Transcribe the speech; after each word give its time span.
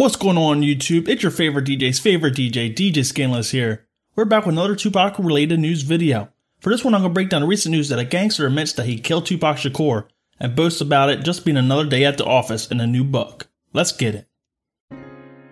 What's 0.00 0.16
going 0.16 0.38
on 0.38 0.62
YouTube? 0.62 1.08
It's 1.08 1.22
your 1.22 1.30
favorite 1.30 1.66
DJ's 1.66 1.98
favorite 1.98 2.34
DJ, 2.34 2.74
DJ 2.74 3.04
Scanless 3.04 3.50
here. 3.50 3.86
We're 4.16 4.24
back 4.24 4.46
with 4.46 4.54
another 4.54 4.74
Tupac 4.74 5.18
related 5.18 5.60
news 5.60 5.82
video. 5.82 6.30
For 6.60 6.70
this 6.70 6.82
one, 6.82 6.94
I'm 6.94 7.02
going 7.02 7.10
to 7.10 7.14
break 7.14 7.28
down 7.28 7.42
the 7.42 7.46
recent 7.46 7.74
news 7.74 7.90
that 7.90 7.98
a 7.98 8.04
gangster 8.06 8.46
admits 8.46 8.72
that 8.72 8.86
he 8.86 8.98
killed 8.98 9.26
Tupac 9.26 9.58
Shakur 9.58 10.08
and 10.38 10.56
boasts 10.56 10.80
about 10.80 11.10
it 11.10 11.22
just 11.22 11.44
being 11.44 11.58
another 11.58 11.84
day 11.84 12.06
at 12.06 12.16
the 12.16 12.24
office 12.24 12.70
in 12.70 12.80
a 12.80 12.86
new 12.86 13.04
book. 13.04 13.48
Let's 13.74 13.92
get 13.92 14.14
it. 14.14 14.26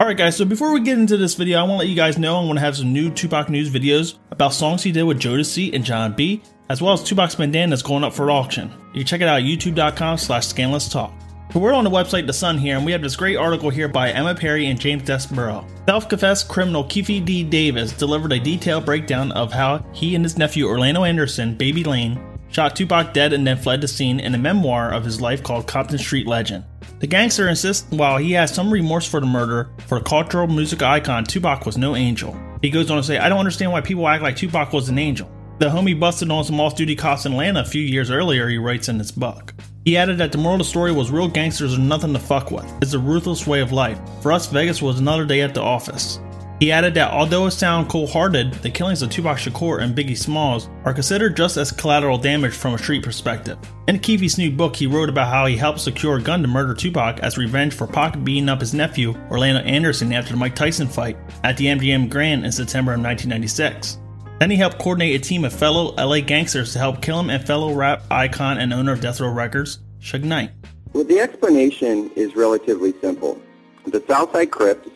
Alright 0.01 0.16
guys, 0.16 0.39
so 0.39 0.47
before 0.47 0.73
we 0.73 0.80
get 0.80 0.96
into 0.96 1.19
this 1.19 1.35
video, 1.35 1.59
I 1.59 1.65
want 1.65 1.73
to 1.73 1.79
let 1.80 1.89
you 1.89 1.95
guys 1.95 2.17
know 2.17 2.39
I'm 2.39 2.46
going 2.46 2.55
to 2.55 2.62
have 2.62 2.79
some 2.79 2.91
new 2.91 3.11
Tupac 3.11 3.51
news 3.51 3.69
videos 3.69 4.17
about 4.30 4.55
songs 4.55 4.83
he 4.83 4.93
did 4.93 5.03
with 5.03 5.21
Jodeci 5.21 5.75
and 5.75 5.85
John 5.85 6.15
B, 6.15 6.41
as 6.71 6.80
well 6.80 6.95
as 6.95 7.05
Tupac's 7.05 7.35
bandana 7.35 7.69
that's 7.69 7.83
going 7.83 8.03
up 8.03 8.15
for 8.15 8.30
auction. 8.30 8.73
You 8.95 9.01
can 9.01 9.07
check 9.07 9.21
it 9.21 9.29
out 9.29 9.41
at 9.41 9.45
youtube.com 9.45 10.17
slash 10.17 10.46
scanlesstalk. 10.46 11.12
But 11.53 11.61
we're 11.61 11.73
on 11.73 11.85
the 11.85 11.91
website 11.91 12.27
The 12.27 12.33
Sun 12.35 12.59
here, 12.59 12.77
and 12.77 12.85
we 12.85 12.93
have 12.93 13.01
this 13.01 13.17
great 13.17 13.37
article 13.37 13.71
here 13.71 13.89
by 13.89 14.11
Emma 14.11 14.35
Perry 14.35 14.67
and 14.67 14.79
James 14.79 15.05
Desborough. 15.05 15.67
Self-confessed 15.87 16.47
criminal 16.47 16.84
Keefe 16.84 17.24
D. 17.24 17.43
Davis 17.43 17.93
delivered 17.93 18.33
a 18.33 18.38
detailed 18.38 18.84
breakdown 18.84 19.33
of 19.33 19.51
how 19.51 19.83
he 19.95 20.15
and 20.15 20.23
his 20.23 20.37
nephew 20.37 20.66
Orlando 20.66 21.05
Anderson, 21.05 21.55
Baby 21.55 21.84
Lane, 21.84 22.21
shot 22.51 22.77
Tupac 22.77 23.15
dead 23.15 23.33
and 23.33 23.47
then 23.47 23.57
fled 23.57 23.80
the 23.80 23.88
scene 23.88 24.21
in 24.21 24.34
a 24.34 24.38
memoir 24.38 24.93
of 24.93 25.05
his 25.05 25.23
life 25.23 25.43
called 25.43 25.66
Compton 25.66 25.97
Street 25.97 26.27
Legend. 26.27 26.65
The 26.98 27.07
gangster 27.07 27.49
insists 27.49 27.91
while 27.91 28.19
he 28.19 28.33
has 28.33 28.52
some 28.52 28.71
remorse 28.71 29.07
for 29.07 29.21
the 29.21 29.27
murder, 29.27 29.71
for 29.87 30.01
cultural 30.01 30.49
music 30.49 30.83
icon, 30.83 31.24
Tupac 31.24 31.65
was 31.65 31.79
no 31.79 31.96
angel. 31.96 32.38
He 32.60 32.69
goes 32.69 32.91
on 32.91 32.99
to 32.99 33.02
say, 33.02 33.16
I 33.16 33.30
don't 33.30 33.38
understand 33.38 33.73
why 33.73 33.80
people 33.80 34.07
act 34.07 34.23
like 34.23 34.37
Tupac 34.37 34.74
was 34.74 34.91
an 34.91 34.99
angel. 34.99 35.30
The 35.60 35.71
homie 35.71 35.99
busted 35.99 36.30
on 36.30 36.45
some 36.45 36.60
off-duty 36.60 36.96
cops 36.96 37.24
in 37.24 37.33
Atlanta 37.33 37.60
a 37.60 37.65
few 37.65 37.83
years 37.83 38.10
earlier, 38.10 38.49
he 38.49 38.59
writes 38.59 38.88
in 38.88 38.99
his 38.99 39.10
book. 39.10 39.55
He 39.84 39.96
added 39.96 40.18
that 40.18 40.32
the 40.32 40.38
moral 40.38 40.56
of 40.56 40.59
the 40.59 40.64
story 40.64 40.92
was 40.92 41.10
real 41.10 41.28
gangsters 41.28 41.77
are 41.77 41.80
nothing 41.80 42.12
to 42.12 42.18
fuck 42.18 42.50
with. 42.50 42.70
It's 42.82 42.92
a 42.92 42.98
ruthless 42.98 43.46
way 43.46 43.60
of 43.60 43.73
life. 43.73 43.98
For 44.20 44.32
us, 44.32 44.46
Vegas 44.46 44.82
was 44.82 44.98
another 44.98 45.24
day 45.24 45.41
at 45.41 45.54
the 45.54 45.62
office. 45.62 46.20
He 46.60 46.73
added 46.73 46.95
that 46.95 47.12
although 47.12 47.46
it 47.46 47.52
sounds 47.52 47.91
cold-hearted, 47.91 48.52
the 48.54 48.70
killings 48.70 49.01
of 49.01 49.10
Tupac 49.10 49.38
Shakur 49.38 49.80
and 49.80 49.96
Biggie 49.96 50.18
Smalls 50.18 50.68
are 50.85 50.93
considered 50.93 51.37
just 51.37 51.57
as 51.57 51.70
collateral 51.70 52.18
damage 52.18 52.52
from 52.52 52.74
a 52.74 52.79
street 52.79 53.04
perspective. 53.04 53.57
In 53.87 54.01
Keefe's 54.01 54.38
new 54.38 54.51
book, 54.51 54.74
he 54.74 54.88
wrote 54.88 55.09
about 55.09 55.32
how 55.32 55.46
he 55.46 55.57
helped 55.57 55.79
secure 55.79 56.16
a 56.16 56.23
gun 56.23 56.42
to 56.42 56.48
murder 56.48 56.74
Tupac 56.74 57.20
as 57.20 57.38
revenge 57.38 57.74
for 57.74 57.87
Pac 57.87 58.23
beating 58.24 58.48
up 58.48 58.60
his 58.60 58.74
nephew, 58.74 59.15
Orlando 59.30 59.60
Anderson, 59.60 60.13
after 60.13 60.32
the 60.32 60.38
Mike 60.38 60.57
Tyson 60.57 60.88
fight 60.88 61.16
at 61.45 61.57
the 61.57 61.66
MGM 61.66 62.10
Grand 62.10 62.45
in 62.45 62.51
September 62.51 62.92
of 62.92 63.01
1996. 63.01 63.98
Then 64.39 64.50
he 64.50 64.56
helped 64.56 64.78
coordinate 64.78 65.21
a 65.21 65.25
team 65.25 65.44
of 65.44 65.53
fellow 65.53 65.94
LA 65.97 66.21
gangsters 66.21 66.72
to 66.72 66.78
help 66.78 67.03
kill 67.03 67.19
him 67.19 67.28
and 67.28 67.44
fellow 67.44 67.75
rap 67.75 68.05
icon 68.11 68.59
and 68.59 68.72
owner 68.72 68.93
of 68.93 69.00
Death 69.00 69.21
Row 69.21 69.31
Records, 69.31 69.81
Suge 70.00 70.22
Knight. 70.22 70.53
Well, 70.93 71.05
the 71.05 71.19
explanation 71.19 72.11
is 72.15 72.37
relatively 72.37 72.94
simple. 73.00 73.41
The 73.84 74.03
Southside 74.06 74.53
Crips, 74.53 74.89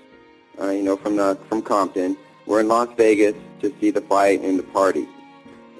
uh, 0.60 0.70
you 0.70 0.82
know, 0.82 0.96
from 0.96 1.16
the 1.16 1.36
from 1.48 1.60
Compton, 1.60 2.16
were 2.46 2.60
in 2.60 2.68
Las 2.68 2.88
Vegas 2.96 3.34
to 3.60 3.74
see 3.80 3.90
the 3.90 4.00
fight 4.02 4.40
and 4.42 4.58
the 4.58 4.62
party, 4.62 5.08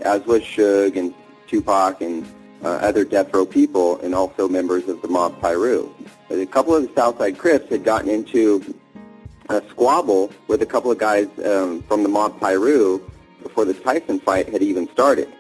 as 0.01 0.25
was 0.27 0.43
Suge 0.43 0.97
and 0.97 1.15
Tupac 1.47 2.01
and 2.01 2.27
uh, 2.65 2.69
other 2.69 3.05
death 3.05 3.33
row 3.33 3.47
people, 3.47 4.01
and 4.01 4.15
also 4.15 4.49
members 4.49 4.89
of 4.89 5.03
the 5.03 5.09
Mob 5.09 5.41
Piru. 5.41 5.89
But 6.29 6.41
a 6.41 6.47
couple 6.47 6.75
of 6.75 6.83
the 6.83 6.95
Southside 6.95 7.39
Crips 7.39 7.69
had 7.71 7.85
gotten 7.85 8.11
into 8.11 8.75
a 9.49 9.63
squabble 9.69 10.33
with 10.49 10.63
a 10.63 10.67
couple 10.67 10.91
of 10.91 10.99
guys 10.99 11.29
um, 11.45 11.83
from 11.83 12.03
the 12.03 12.09
Mob 12.09 12.41
Piru 12.41 13.01
before 13.53 13.67
the 13.67 13.75
Tyson 13.75 14.19
fight 14.19 14.48
had 14.48 14.62
even 14.62 14.89
started. 14.92 15.31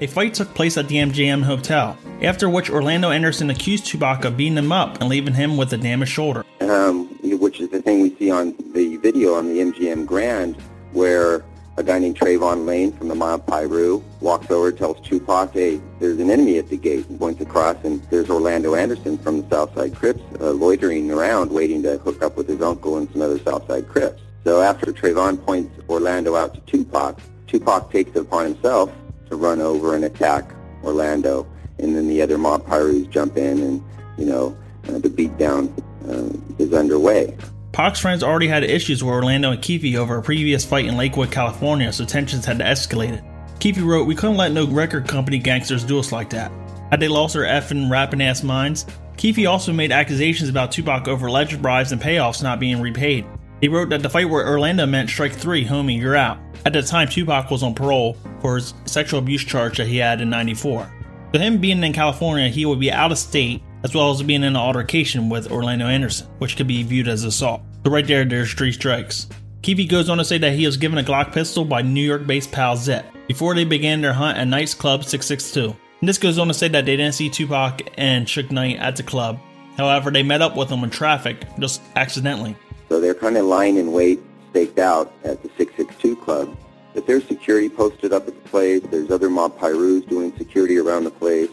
A 0.00 0.08
fight 0.08 0.34
took 0.34 0.52
place 0.52 0.76
at 0.76 0.88
the 0.88 0.96
MGM 0.96 1.44
Hotel, 1.44 1.96
after 2.22 2.50
which 2.50 2.70
Orlando 2.70 3.10
Anderson 3.10 3.50
accused 3.50 3.86
Tupac 3.86 4.24
of 4.24 4.36
beating 4.36 4.58
him 4.58 4.72
up 4.72 5.00
and 5.00 5.08
leaving 5.08 5.34
him 5.34 5.56
with 5.56 5.72
a 5.72 5.76
damaged 5.76 6.10
shoulder. 6.10 6.44
Um, 6.60 7.06
which 7.22 7.60
is 7.60 7.68
the 7.68 7.80
thing 7.80 8.02
we 8.02 8.14
see 8.16 8.28
on 8.28 8.56
the 8.72 8.96
video 8.96 9.34
on 9.34 9.46
the 9.46 9.60
MGM 9.60 10.06
Grand, 10.06 10.56
where 10.90 11.44
a 11.76 11.84
guy 11.84 12.00
named 12.00 12.18
Travon 12.18 12.66
Lane 12.66 12.90
from 12.92 13.06
the 13.08 13.14
Mob 13.14 13.46
Piru 13.46 14.02
walks 14.20 14.50
over, 14.50 14.72
tells 14.72 15.00
Tupac, 15.06 15.52
hey, 15.52 15.80
there's 16.00 16.18
an 16.18 16.30
enemy 16.30 16.58
at 16.58 16.68
the 16.68 16.76
gate, 16.76 17.08
and 17.08 17.18
points 17.18 17.40
across, 17.40 17.76
and 17.84 18.02
there's 18.10 18.28
Orlando 18.28 18.74
Anderson 18.74 19.18
from 19.18 19.42
the 19.42 19.48
Southside 19.48 19.94
Crips 19.94 20.22
uh, 20.40 20.50
loitering 20.50 21.12
around, 21.12 21.52
waiting 21.52 21.80
to 21.84 21.98
hook 21.98 22.22
up 22.22 22.36
with 22.36 22.48
his 22.48 22.60
uncle 22.60 22.96
and 22.96 23.08
some 23.12 23.22
other 23.22 23.38
Southside 23.38 23.88
Crips. 23.88 24.20
So 24.44 24.60
after 24.60 24.92
Travon 24.92 25.40
points 25.44 25.78
Orlando 25.88 26.34
out 26.34 26.54
to 26.54 26.60
Tupac, 26.62 27.20
Tupac 27.52 27.92
takes 27.92 28.16
it 28.16 28.20
upon 28.20 28.46
himself 28.46 28.90
to 29.28 29.36
run 29.36 29.60
over 29.60 29.94
and 29.94 30.04
attack 30.04 30.50
Orlando, 30.82 31.46
and 31.78 31.94
then 31.94 32.08
the 32.08 32.22
other 32.22 32.38
mob 32.38 32.66
Pirus 32.66 33.08
jump 33.10 33.36
in, 33.36 33.60
and 33.60 33.84
you 34.16 34.24
know 34.24 34.56
uh, 34.88 34.98
the 34.98 35.10
beatdown 35.10 35.70
uh, 36.08 36.34
is 36.58 36.72
underway. 36.72 37.36
Pac's 37.72 38.00
friends 38.00 38.22
already 38.22 38.48
had 38.48 38.64
issues 38.64 39.04
with 39.04 39.12
Orlando 39.12 39.50
and 39.50 39.62
Keefe 39.62 39.96
over 39.96 40.16
a 40.16 40.22
previous 40.22 40.64
fight 40.64 40.86
in 40.86 40.96
Lakewood, 40.96 41.30
California, 41.30 41.92
so 41.92 42.04
tensions 42.04 42.44
had 42.46 42.58
escalated. 42.58 43.22
Keefe 43.60 43.80
wrote, 43.82 44.06
We 44.06 44.14
couldn't 44.14 44.36
let 44.36 44.52
no 44.52 44.66
record 44.66 45.06
company 45.06 45.38
gangsters 45.38 45.84
do 45.84 45.98
us 45.98 46.12
like 46.12 46.30
that. 46.30 46.50
Had 46.90 47.00
they 47.00 47.08
lost 47.08 47.34
their 47.34 47.44
effing 47.44 47.90
rapping 47.90 48.20
ass 48.20 48.42
minds? 48.42 48.84
Keefe 49.16 49.46
also 49.46 49.72
made 49.72 49.92
accusations 49.92 50.50
about 50.50 50.72
Tupac 50.72 51.08
over 51.08 51.28
alleged 51.28 51.62
bribes 51.62 51.92
and 51.92 52.00
payoffs 52.00 52.42
not 52.42 52.60
being 52.60 52.80
repaid. 52.80 53.24
He 53.62 53.68
wrote 53.68 53.90
that 53.90 54.02
the 54.02 54.10
fight 54.10 54.28
where 54.28 54.46
Orlando 54.46 54.84
meant 54.84 55.08
strike 55.08 55.32
three, 55.32 55.64
homie, 55.64 55.98
you're 55.98 56.16
out. 56.16 56.38
At 56.64 56.72
the 56.72 56.82
time, 56.82 57.08
Tupac 57.08 57.50
was 57.50 57.62
on 57.62 57.74
parole 57.74 58.16
for 58.40 58.56
his 58.56 58.74
sexual 58.84 59.18
abuse 59.18 59.44
charge 59.44 59.78
that 59.78 59.88
he 59.88 59.96
had 59.96 60.20
in 60.20 60.30
94. 60.30 60.90
So 61.32 61.40
him 61.40 61.58
being 61.58 61.82
in 61.82 61.92
California, 61.92 62.48
he 62.48 62.66
would 62.66 62.78
be 62.78 62.92
out 62.92 63.10
of 63.10 63.18
state, 63.18 63.62
as 63.82 63.94
well 63.94 64.10
as 64.10 64.22
being 64.22 64.42
in 64.42 64.48
an 64.48 64.56
altercation 64.56 65.28
with 65.28 65.50
Orlando 65.50 65.86
Anderson, 65.86 66.28
which 66.38 66.56
could 66.56 66.68
be 66.68 66.82
viewed 66.82 67.08
as 67.08 67.24
assault. 67.24 67.62
So 67.84 67.90
right 67.90 68.06
there, 68.06 68.24
there's 68.24 68.52
three 68.52 68.70
strikes. 68.70 69.26
Keefe 69.62 69.88
goes 69.88 70.08
on 70.08 70.18
to 70.18 70.24
say 70.24 70.38
that 70.38 70.52
he 70.52 70.66
was 70.66 70.76
given 70.76 70.98
a 70.98 71.02
Glock 71.02 71.32
pistol 71.32 71.64
by 71.64 71.82
New 71.82 72.02
York-based 72.02 72.52
pal 72.52 72.76
Zet 72.76 73.06
before 73.26 73.54
they 73.54 73.64
began 73.64 74.00
their 74.00 74.12
hunt 74.12 74.38
at 74.38 74.46
Knight's 74.46 74.74
Club 74.74 75.04
662. 75.04 75.76
And 76.00 76.08
this 76.08 76.18
goes 76.18 76.38
on 76.38 76.48
to 76.48 76.54
say 76.54 76.68
that 76.68 76.84
they 76.84 76.96
didn't 76.96 77.14
see 77.14 77.30
Tupac 77.30 77.80
and 77.96 78.26
Suge 78.26 78.50
Knight 78.50 78.78
at 78.78 78.96
the 78.96 79.02
club. 79.02 79.38
However, 79.76 80.10
they 80.10 80.22
met 80.22 80.42
up 80.42 80.56
with 80.56 80.68
them 80.68 80.84
in 80.84 80.90
traffic, 80.90 81.44
just 81.58 81.80
accidentally. 81.96 82.56
So 82.88 83.00
they're 83.00 83.14
kind 83.14 83.36
of 83.36 83.46
lying 83.46 83.76
in 83.76 83.92
wait, 83.92 84.20
staked 84.52 84.78
out 84.78 85.12
at 85.24 85.42
the 85.42 85.48
662 85.56 86.16
Club. 86.16 86.56
But 86.94 87.06
there's 87.06 87.26
security 87.26 87.70
posted 87.70 88.12
up 88.12 88.28
at 88.28 88.34
the 88.34 88.48
place. 88.50 88.82
There's 88.90 89.10
other 89.10 89.30
mob 89.30 89.58
Pirus 89.58 90.06
doing 90.06 90.36
security 90.36 90.76
around 90.76 91.04
the 91.04 91.10
place. 91.10 91.50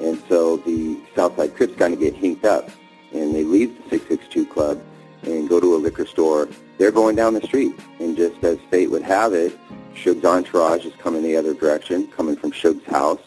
And 0.00 0.22
so 0.28 0.58
the 0.58 1.00
Southside 1.14 1.56
Crips 1.56 1.74
kind 1.76 1.94
of 1.94 2.00
get 2.00 2.14
hinked 2.14 2.44
up. 2.44 2.68
And 3.12 3.34
they 3.34 3.42
leave 3.42 3.74
the 3.76 3.88
662 3.88 4.46
Club 4.46 4.82
and 5.22 5.48
go 5.48 5.60
to 5.60 5.74
a 5.74 5.78
liquor 5.78 6.04
store. 6.04 6.46
They're 6.76 6.92
going 6.92 7.16
down 7.16 7.32
the 7.32 7.40
street. 7.40 7.74
And 7.98 8.14
just 8.16 8.44
as 8.44 8.58
fate 8.70 8.90
would 8.90 9.02
have 9.02 9.32
it, 9.32 9.58
Suge's 9.96 10.26
entourage 10.26 10.84
is 10.84 10.94
coming 10.96 11.22
the 11.22 11.36
other 11.36 11.54
direction, 11.54 12.06
coming 12.08 12.36
from 12.36 12.52
Suge's 12.52 12.84
house 12.84 13.20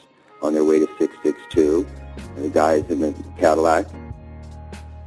on 0.43 0.53
their 0.53 0.63
way 0.63 0.79
to 0.79 0.87
662. 0.99 1.87
And 2.35 2.45
the 2.45 2.49
guys 2.49 2.85
in 2.89 2.99
the 2.99 3.15
Cadillac, 3.39 3.87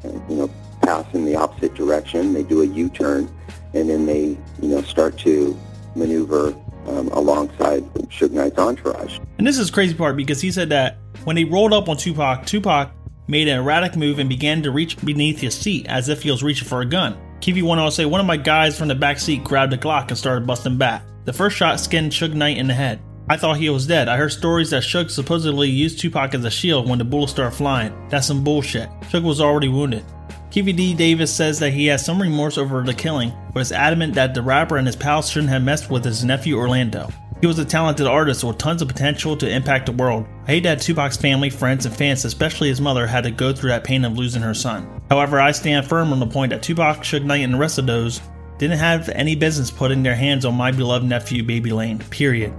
you 0.03 0.23
know, 0.29 0.51
pass 0.83 1.07
in 1.15 1.25
the 1.25 1.37
opposite 1.37 1.75
direction. 1.75 2.33
They 2.33 2.43
do 2.43 2.63
a 2.63 2.67
U-turn, 2.67 3.33
and 3.75 3.89
then 3.89 4.07
they, 4.07 4.37
you 4.61 4.69
know, 4.69 4.83
start 4.83 5.19
to 5.19 5.59
maneuver 5.95 6.55
um, 6.89 7.09
alongside 7.09 7.83
Suge 8.11 8.31
Knight's 8.31 8.59
entourage. 8.59 9.19
And 9.39 9.47
this 9.47 9.59
is 9.59 9.71
crazy 9.71 9.95
part 9.95 10.17
because 10.17 10.41
he 10.41 10.51
said 10.51 10.69
that 10.71 10.99
when 11.25 11.37
he 11.37 11.45
rolled 11.45 11.73
up 11.73 11.89
on 11.89 11.97
Tupac, 11.97 12.47
Tupac 12.47 12.91
made 13.29 13.49
an 13.49 13.59
erratic 13.59 13.97
move 13.97 14.19
and 14.19 14.29
began 14.29 14.63
to 14.63 14.71
reach 14.71 15.03
beneath 15.05 15.41
his 15.41 15.55
seat 15.55 15.87
as 15.89 16.09
if 16.09 16.23
he 16.23 16.31
was 16.31 16.43
reaching 16.43 16.67
for 16.67 16.81
a 16.81 16.87
gun. 16.87 17.17
Keefe 17.41 17.63
went 17.63 17.81
on 17.81 17.89
to 17.89 17.93
say 17.93 18.05
one 18.05 18.21
of 18.21 18.27
my 18.27 18.37
guys 18.37 18.79
from 18.79 18.89
the 18.89 18.95
back 18.95 19.19
seat 19.19 19.43
grabbed 19.43 19.73
a 19.73 19.79
Glock 19.79 20.09
and 20.09 20.19
started 20.19 20.47
busting 20.47 20.79
back. 20.79 21.05
The 21.25 21.33
first 21.33 21.57
shot 21.57 21.81
skinned 21.81 22.13
Suge 22.13 22.35
Knight 22.35 22.59
in 22.59 22.67
the 22.67 22.75
head. 22.75 23.01
I 23.29 23.37
thought 23.37 23.57
he 23.57 23.71
was 23.71 23.87
dead. 23.87 24.09
I 24.09 24.17
heard 24.17 24.33
stories 24.33 24.71
that 24.71 24.83
Suge 24.83 25.11
supposedly 25.11 25.69
used 25.69 26.01
Tupac 26.01 26.35
as 26.35 26.45
a 26.45 26.51
shield 26.51 26.89
when 26.89 26.99
the 26.99 27.05
bullets 27.05 27.33
started 27.33 27.57
flying. 27.57 27.93
That's 28.09 28.27
some 28.27 28.43
bullshit. 28.43 28.89
Suge 29.03 29.23
was 29.23 29.41
already 29.41 29.69
wounded. 29.69 30.05
Keefe 30.53 30.77
D. 30.77 30.93
Davis 30.93 31.35
says 31.35 31.59
that 31.61 31.73
he 31.73 31.87
has 31.87 32.05
some 32.05 32.21
remorse 32.21 32.59
over 32.59 32.83
the 32.83 32.93
killing, 32.93 33.33
but 33.55 33.61
is 33.61 33.73
adamant 33.73 34.13
that 34.17 34.35
the 34.35 34.43
rapper 34.43 34.77
and 34.77 34.87
his 34.87 34.95
pals 34.95 35.31
shouldn't 35.31 35.49
have 35.49 35.63
messed 35.63 35.89
with 35.89 36.05
his 36.05 36.27
nephew 36.27 36.59
Orlando. 36.59 37.09
He 37.41 37.47
was 37.47 37.59
a 37.59 37.65
talented 37.65 38.07
artist 38.07 38.45
with 38.45 38.59
tons 38.59 38.83
of 38.83 38.89
potential 38.89 39.35
to 39.39 39.49
impact 39.49 39.87
the 39.87 39.93
world. 39.93 40.27
I 40.47 40.51
hate 40.51 40.65
that 40.65 40.83
Tupac's 40.83 41.17
family, 41.17 41.49
friends, 41.49 41.87
and 41.87 41.97
fans, 41.97 42.27
especially 42.27 42.69
his 42.69 42.83
mother, 42.83 43.07
had 43.07 43.25
to 43.25 43.31
go 43.31 43.55
through 43.55 43.71
that 43.71 43.83
pain 43.83 44.05
of 44.05 44.19
losing 44.19 44.43
her 44.43 44.53
son. 44.53 45.01
However, 45.09 45.41
I 45.41 45.53
stand 45.53 45.87
firm 45.87 46.13
on 46.13 46.21
the 46.21 46.27
point 46.27 46.51
that 46.51 46.63
Tupac, 46.63 46.99
Suge 46.99 47.25
Knight, 47.25 47.45
and 47.45 47.55
the 47.55 47.59
rest 47.59 47.79
of 47.79 47.87
those 47.87 48.21
didn't 48.59 48.79
have 48.79 49.09
any 49.09 49.35
business 49.35 49.71
putting 49.71 50.03
their 50.03 50.15
hands 50.15 50.45
on 50.45 50.55
my 50.55 50.71
beloved 50.71 51.07
nephew, 51.07 51.43
Baby 51.43 51.73
Lane. 51.73 51.99
Period 52.11 52.53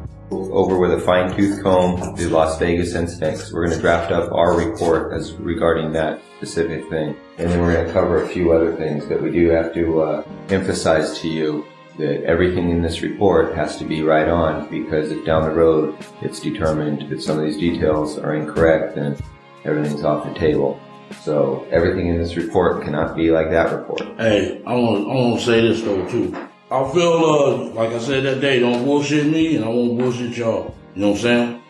over 0.51 0.77
with 0.77 0.93
a 0.93 0.99
fine 0.99 1.35
tooth 1.35 1.61
comb 1.63 2.15
the 2.15 2.27
Las 2.27 2.59
Vegas 2.59 2.95
incident. 2.95 3.41
We're 3.51 3.65
going 3.65 3.77
to 3.77 3.81
draft 3.81 4.11
up 4.11 4.31
our 4.31 4.57
report 4.57 5.13
as 5.13 5.33
regarding 5.33 5.91
that 5.93 6.21
specific 6.37 6.89
thing. 6.89 7.15
And 7.37 7.49
then 7.49 7.59
we're 7.59 7.73
going 7.73 7.87
to 7.87 7.93
cover 7.93 8.23
a 8.23 8.27
few 8.27 8.51
other 8.51 8.75
things 8.75 9.07
that 9.07 9.21
we 9.21 9.31
do 9.31 9.49
have 9.49 9.73
to 9.73 10.01
uh, 10.01 10.27
emphasize 10.49 11.19
to 11.19 11.27
you 11.27 11.65
that 11.97 12.23
everything 12.23 12.69
in 12.71 12.81
this 12.81 13.01
report 13.01 13.55
has 13.55 13.77
to 13.77 13.85
be 13.85 14.01
right 14.01 14.27
on 14.27 14.69
because 14.69 15.11
if 15.11 15.23
down 15.25 15.43
the 15.43 15.53
road 15.53 15.95
it's 16.21 16.39
determined 16.39 17.09
that 17.09 17.21
some 17.21 17.37
of 17.37 17.45
these 17.45 17.57
details 17.57 18.17
are 18.17 18.35
incorrect, 18.35 18.95
then 18.95 19.15
everything's 19.63 20.03
off 20.03 20.25
the 20.25 20.33
table. 20.39 20.79
So 21.21 21.67
everything 21.71 22.07
in 22.07 22.17
this 22.17 22.35
report 22.35 22.83
cannot 22.83 23.15
be 23.15 23.29
like 23.29 23.51
that 23.51 23.71
report. 23.71 24.01
Hey, 24.17 24.61
I 24.65 24.73
want 24.73 25.07
I 25.07 25.13
want 25.13 25.39
to 25.39 25.45
say 25.45 25.61
this 25.61 25.81
though 25.81 26.07
too. 26.09 26.35
I 26.73 26.91
feel 26.91 27.13
uh 27.13 27.55
like 27.75 27.91
I 27.91 27.99
said 27.99 28.23
that 28.23 28.41
day, 28.41 28.59
don't 28.59 28.83
bullshit 28.83 29.27
me, 29.27 29.55
and 29.57 29.63
I 29.63 29.67
won't 29.67 29.95
bullshit 29.95 30.35
y'all. 30.35 30.73
You 30.95 31.01
know 31.01 31.09
what 31.09 31.17
I'm 31.17 31.21
saying? 31.21 31.61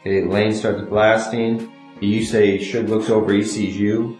Okay, 0.00 0.24
Lane 0.26 0.52
starts 0.52 0.86
blasting. 0.86 1.72
You 2.00 2.22
say 2.22 2.58
Suge 2.58 2.86
looks 2.86 3.08
over, 3.08 3.32
he 3.32 3.42
sees 3.42 3.74
you. 3.74 4.18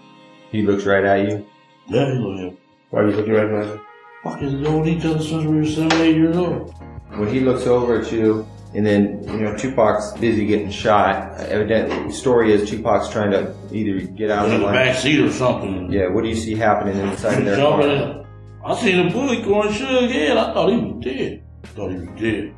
He 0.51 0.63
looks 0.63 0.87
right 0.87 1.05
at 1.05 1.29
you. 1.29 1.47
Yeah, 1.89 2.07
he 2.07 2.19
look 2.19 2.39
him. 2.39 2.57
Why 2.89 3.01
are 3.01 3.11
you 3.11 3.17
looking 3.17 3.35
right 3.35 3.53
at 3.53 3.75
me? 3.75 3.81
Fucking 4.23 4.63
known 4.63 4.89
each 4.89 5.05
other 5.05 5.23
since 5.23 5.45
we 5.45 5.59
were 5.59 5.67
seven, 5.67 5.93
eight 6.01 6.17
years 6.17 6.39
old. 6.39 6.73
When 7.17 7.29
he 7.29 7.41
looks 7.41 7.67
over 7.67 8.01
at 8.01 8.11
you, 8.11 8.47
and 8.73 8.87
then, 8.87 9.23
you 9.25 9.41
know, 9.41 9.55
Tupac's 9.55 10.13
busy 10.19 10.47
getting 10.47 10.71
shot. 10.71 11.39
Evidently, 11.39 12.09
the 12.09 12.13
story 12.15 12.51
is 12.53 12.69
Tupac's 12.69 13.11
trying 13.11 13.31
to 13.33 13.55
either 13.73 14.01
get 14.07 14.31
out 14.31 14.49
In 14.49 14.55
of 14.55 14.61
the 14.63 14.67
the 14.69 14.73
back 14.73 14.97
seat 14.97 15.21
or 15.21 15.31
something. 15.31 15.93
Yeah, 15.93 16.09
what 16.09 16.25
do 16.25 16.31
you 16.31 16.35
see 16.35 16.55
happening 16.55 16.97
inside 16.97 17.41
of 17.41 17.45
their 17.45 17.57
Jumping 17.57 18.15
car? 18.15 18.24
In. 18.65 18.71
I 18.71 18.81
seen 18.81 19.07
a 19.07 19.11
bullet 19.11 19.45
going 19.45 19.69
Suge 19.73 20.11
head. 20.13 20.37
I 20.37 20.53
thought 20.55 20.71
he 20.71 20.77
was 20.77 21.05
dead. 21.05 21.43
thought 21.65 21.91
he 21.91 21.97
was 21.99 22.21
dead. 22.21 22.55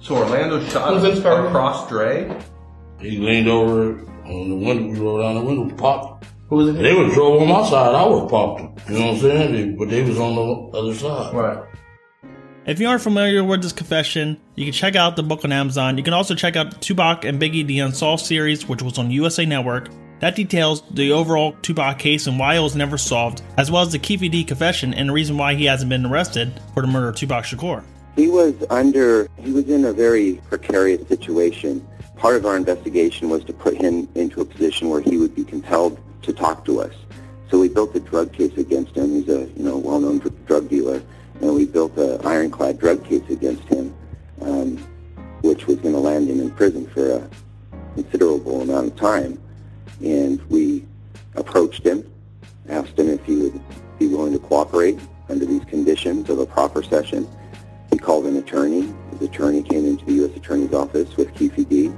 So 0.00 0.16
Orlando 0.16 0.64
shot 0.68 0.94
Who's 0.94 1.02
this 1.02 1.22
target? 1.22 1.46
across 1.48 1.88
Dre. 1.88 2.36
He 3.00 3.18
leaned 3.18 3.48
over 3.48 4.00
on 4.24 4.48
the 4.48 4.56
window. 4.56 4.92
We 4.92 4.98
rolled 4.98 5.20
down 5.22 5.34
the 5.34 5.40
window, 5.42 5.74
popped. 5.76 6.26
Who 6.48 6.56
was 6.56 6.68
it? 6.68 6.72
They 6.74 6.94
would 6.94 7.12
drove 7.12 7.42
on 7.42 7.48
my 7.48 7.68
side. 7.68 7.94
I 7.94 8.06
would 8.06 8.28
popped 8.30 8.60
them. 8.60 8.74
You 8.94 9.00
know 9.00 9.06
what 9.06 9.14
I'm 9.14 9.20
saying? 9.20 9.52
They, 9.52 9.76
but 9.76 9.90
they 9.90 10.02
was 10.02 10.18
on 10.18 10.34
the 10.36 10.78
other 10.78 10.94
side. 10.94 11.34
Right. 11.34 11.58
If 12.66 12.80
you 12.80 12.88
aren't 12.88 13.02
familiar 13.02 13.44
with 13.44 13.62
this 13.62 13.72
confession, 13.72 14.40
you 14.56 14.64
can 14.64 14.72
check 14.72 14.96
out 14.96 15.14
the 15.14 15.22
book 15.22 15.44
on 15.44 15.52
Amazon. 15.52 15.96
You 15.98 16.04
can 16.04 16.12
also 16.14 16.34
check 16.34 16.56
out 16.56 16.80
Tupac 16.80 17.24
and 17.24 17.40
Biggie 17.40 17.64
The 17.66 17.78
Unsolved 17.78 18.24
series, 18.24 18.68
which 18.68 18.82
was 18.82 18.98
on 18.98 19.10
USA 19.10 19.46
Network. 19.46 19.88
That 20.20 20.34
details 20.34 20.82
the 20.90 21.12
overall 21.12 21.52
Tupac 21.62 21.98
case 21.98 22.26
and 22.26 22.38
why 22.38 22.54
it 22.56 22.60
was 22.60 22.74
never 22.74 22.96
solved, 22.96 23.42
as 23.58 23.70
well 23.70 23.82
as 23.82 23.92
the 23.92 23.98
Keefe 23.98 24.30
D 24.30 24.44
confession 24.44 24.94
and 24.94 25.08
the 25.10 25.12
reason 25.12 25.36
why 25.36 25.54
he 25.54 25.66
hasn't 25.66 25.90
been 25.90 26.06
arrested 26.06 26.58
for 26.72 26.80
the 26.80 26.86
murder 26.86 27.08
of 27.08 27.16
Tupac 27.16 27.44
Shakur. 27.44 27.82
He 28.14 28.28
was 28.28 28.54
under, 28.70 29.28
he 29.38 29.52
was 29.52 29.68
in 29.68 29.84
a 29.84 29.92
very 29.92 30.40
precarious 30.48 31.06
situation. 31.06 31.86
Part 32.16 32.36
of 32.36 32.46
our 32.46 32.56
investigation 32.56 33.28
was 33.28 33.44
to 33.44 33.52
put 33.52 33.76
him 33.76 34.08
into 34.14 34.40
a 34.40 34.44
position 34.46 34.88
where 34.88 35.02
he 35.02 35.18
would 35.18 35.34
be 35.34 35.44
compelled 35.44 36.00
to 36.22 36.32
talk 36.32 36.64
to 36.64 36.80
us. 36.80 36.94
So 37.50 37.60
we 37.60 37.68
built 37.68 37.94
a 37.94 38.00
drug 38.00 38.32
case 38.32 38.56
against 38.56 38.96
him. 38.96 39.10
He's 39.10 39.28
a, 39.28 39.40
you 39.54 39.64
know, 39.64 39.76
well-known 39.76 40.20
dr- 40.20 40.46
drug 40.46 40.68
dealer. 40.70 41.02
And 41.42 41.54
we 41.54 41.66
built 41.66 41.94
an 41.98 42.26
ironclad 42.26 42.80
drug 42.80 43.04
case 43.04 43.22
against 43.28 43.64
him, 43.64 43.94
um, 44.40 44.78
which 45.42 45.66
was 45.66 45.76
going 45.76 45.92
to 45.92 46.00
land 46.00 46.30
him 46.30 46.40
in 46.40 46.50
prison 46.52 46.86
for 46.86 47.16
a 47.16 47.30
considerable 47.94 48.62
amount 48.62 48.86
of 48.86 48.96
time. 48.96 49.38
And 50.02 50.42
we 50.50 50.84
approached 51.34 51.84
him, 51.84 52.10
asked 52.68 52.98
him 52.98 53.08
if 53.08 53.24
he 53.24 53.36
would 53.36 53.60
be 53.98 54.08
willing 54.08 54.32
to 54.32 54.38
cooperate 54.38 54.98
under 55.28 55.44
these 55.44 55.64
conditions 55.64 56.30
of 56.30 56.38
a 56.38 56.46
proffer 56.46 56.82
session. 56.82 57.28
He 57.90 57.98
called 57.98 58.26
an 58.26 58.36
attorney. 58.36 58.92
His 59.12 59.22
attorney 59.22 59.62
came 59.62 59.86
into 59.86 60.04
the 60.04 60.12
U.S. 60.14 60.36
Attorney's 60.36 60.72
Office 60.72 61.16
with 61.16 61.34
Keefe 61.34 61.68
D, 61.68 61.92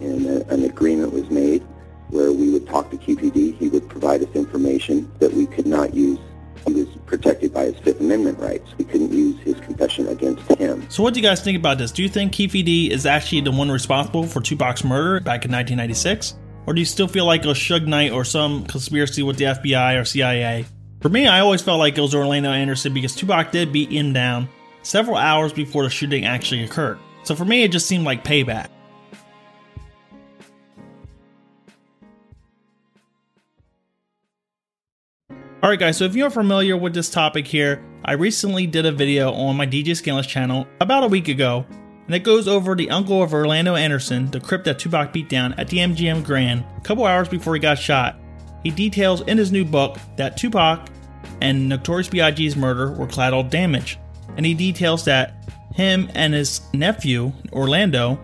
and 0.00 0.26
a, 0.26 0.48
an 0.48 0.64
agreement 0.64 1.12
was 1.12 1.28
made 1.30 1.62
where 2.08 2.32
we 2.32 2.50
would 2.50 2.66
talk 2.66 2.90
to 2.90 2.96
Keefe 2.96 3.32
D. 3.32 3.52
He 3.52 3.68
would 3.68 3.88
provide 3.88 4.22
us 4.22 4.28
information 4.34 5.10
that 5.18 5.32
we 5.32 5.46
could 5.46 5.66
not 5.66 5.94
use. 5.94 6.18
He 6.66 6.74
was 6.74 6.88
protected 7.06 7.54
by 7.54 7.66
his 7.66 7.78
Fifth 7.78 8.00
Amendment 8.00 8.38
rights. 8.38 8.74
We 8.76 8.84
couldn't 8.84 9.12
use 9.12 9.40
his 9.40 9.58
confession 9.60 10.08
against 10.08 10.46
him. 10.58 10.88
So, 10.90 11.02
what 11.02 11.14
do 11.14 11.20
you 11.20 11.26
guys 11.26 11.40
think 11.40 11.56
about 11.56 11.78
this? 11.78 11.90
Do 11.90 12.02
you 12.02 12.08
think 12.08 12.32
Keefe 12.32 12.52
D 12.52 12.90
is 12.90 13.06
actually 13.06 13.40
the 13.40 13.50
one 13.50 13.70
responsible 13.70 14.26
for 14.26 14.40
Tupac's 14.40 14.84
murder 14.84 15.20
back 15.20 15.44
in 15.44 15.52
1996? 15.52 16.34
Or 16.66 16.74
do 16.74 16.80
you 16.80 16.84
still 16.84 17.08
feel 17.08 17.24
like 17.24 17.44
was 17.44 17.58
Suge 17.58 17.86
Knight 17.86 18.12
or 18.12 18.24
some 18.24 18.64
conspiracy 18.66 19.22
with 19.22 19.36
the 19.36 19.44
FBI 19.44 20.00
or 20.00 20.04
CIA? 20.04 20.66
For 21.00 21.08
me, 21.08 21.26
I 21.26 21.40
always 21.40 21.62
felt 21.62 21.78
like 21.78 21.96
it 21.96 22.00
was 22.00 22.14
Orlando 22.14 22.50
Anderson 22.50 22.92
because 22.92 23.16
Tupac 23.16 23.52
did 23.52 23.72
beat 23.72 23.90
him 23.90 24.12
down 24.12 24.48
several 24.82 25.16
hours 25.16 25.52
before 25.52 25.82
the 25.82 25.90
shooting 25.90 26.24
actually 26.24 26.62
occurred. 26.64 26.98
So 27.22 27.34
for 27.34 27.44
me, 27.44 27.62
it 27.62 27.72
just 27.72 27.86
seemed 27.86 28.04
like 28.04 28.24
payback. 28.24 28.68
Alright 35.62 35.78
guys, 35.78 35.98
so 35.98 36.04
if 36.06 36.16
you're 36.16 36.30
familiar 36.30 36.74
with 36.74 36.94
this 36.94 37.10
topic 37.10 37.46
here, 37.46 37.84
I 38.02 38.12
recently 38.12 38.66
did 38.66 38.86
a 38.86 38.92
video 38.92 39.30
on 39.30 39.56
my 39.56 39.66
DJ 39.66 39.88
Scanless 39.94 40.26
channel 40.26 40.66
about 40.80 41.04
a 41.04 41.06
week 41.06 41.28
ago, 41.28 41.66
and 42.10 42.16
it 42.16 42.24
goes 42.24 42.48
over 42.48 42.74
the 42.74 42.90
uncle 42.90 43.22
of 43.22 43.32
Orlando 43.32 43.76
Anderson, 43.76 44.28
the 44.32 44.40
Crip 44.40 44.64
that 44.64 44.80
Tupac 44.80 45.12
beat 45.12 45.28
down 45.28 45.52
at 45.52 45.68
the 45.68 45.76
MGM 45.76 46.24
Grand 46.24 46.64
a 46.76 46.80
couple 46.80 47.06
hours 47.06 47.28
before 47.28 47.54
he 47.54 47.60
got 47.60 47.78
shot. 47.78 48.18
He 48.64 48.72
details 48.72 49.20
in 49.20 49.38
his 49.38 49.52
new 49.52 49.64
book 49.64 49.96
that 50.16 50.36
Tupac 50.36 50.88
and 51.40 51.68
Notorious 51.68 52.08
B.I.G.'s 52.08 52.56
murder 52.56 52.90
were 52.90 53.06
collateral 53.06 53.44
damage, 53.44 53.96
and 54.36 54.44
he 54.44 54.54
details 54.54 55.04
that 55.04 55.48
him 55.72 56.10
and 56.16 56.34
his 56.34 56.62
nephew, 56.74 57.32
Orlando, 57.52 58.18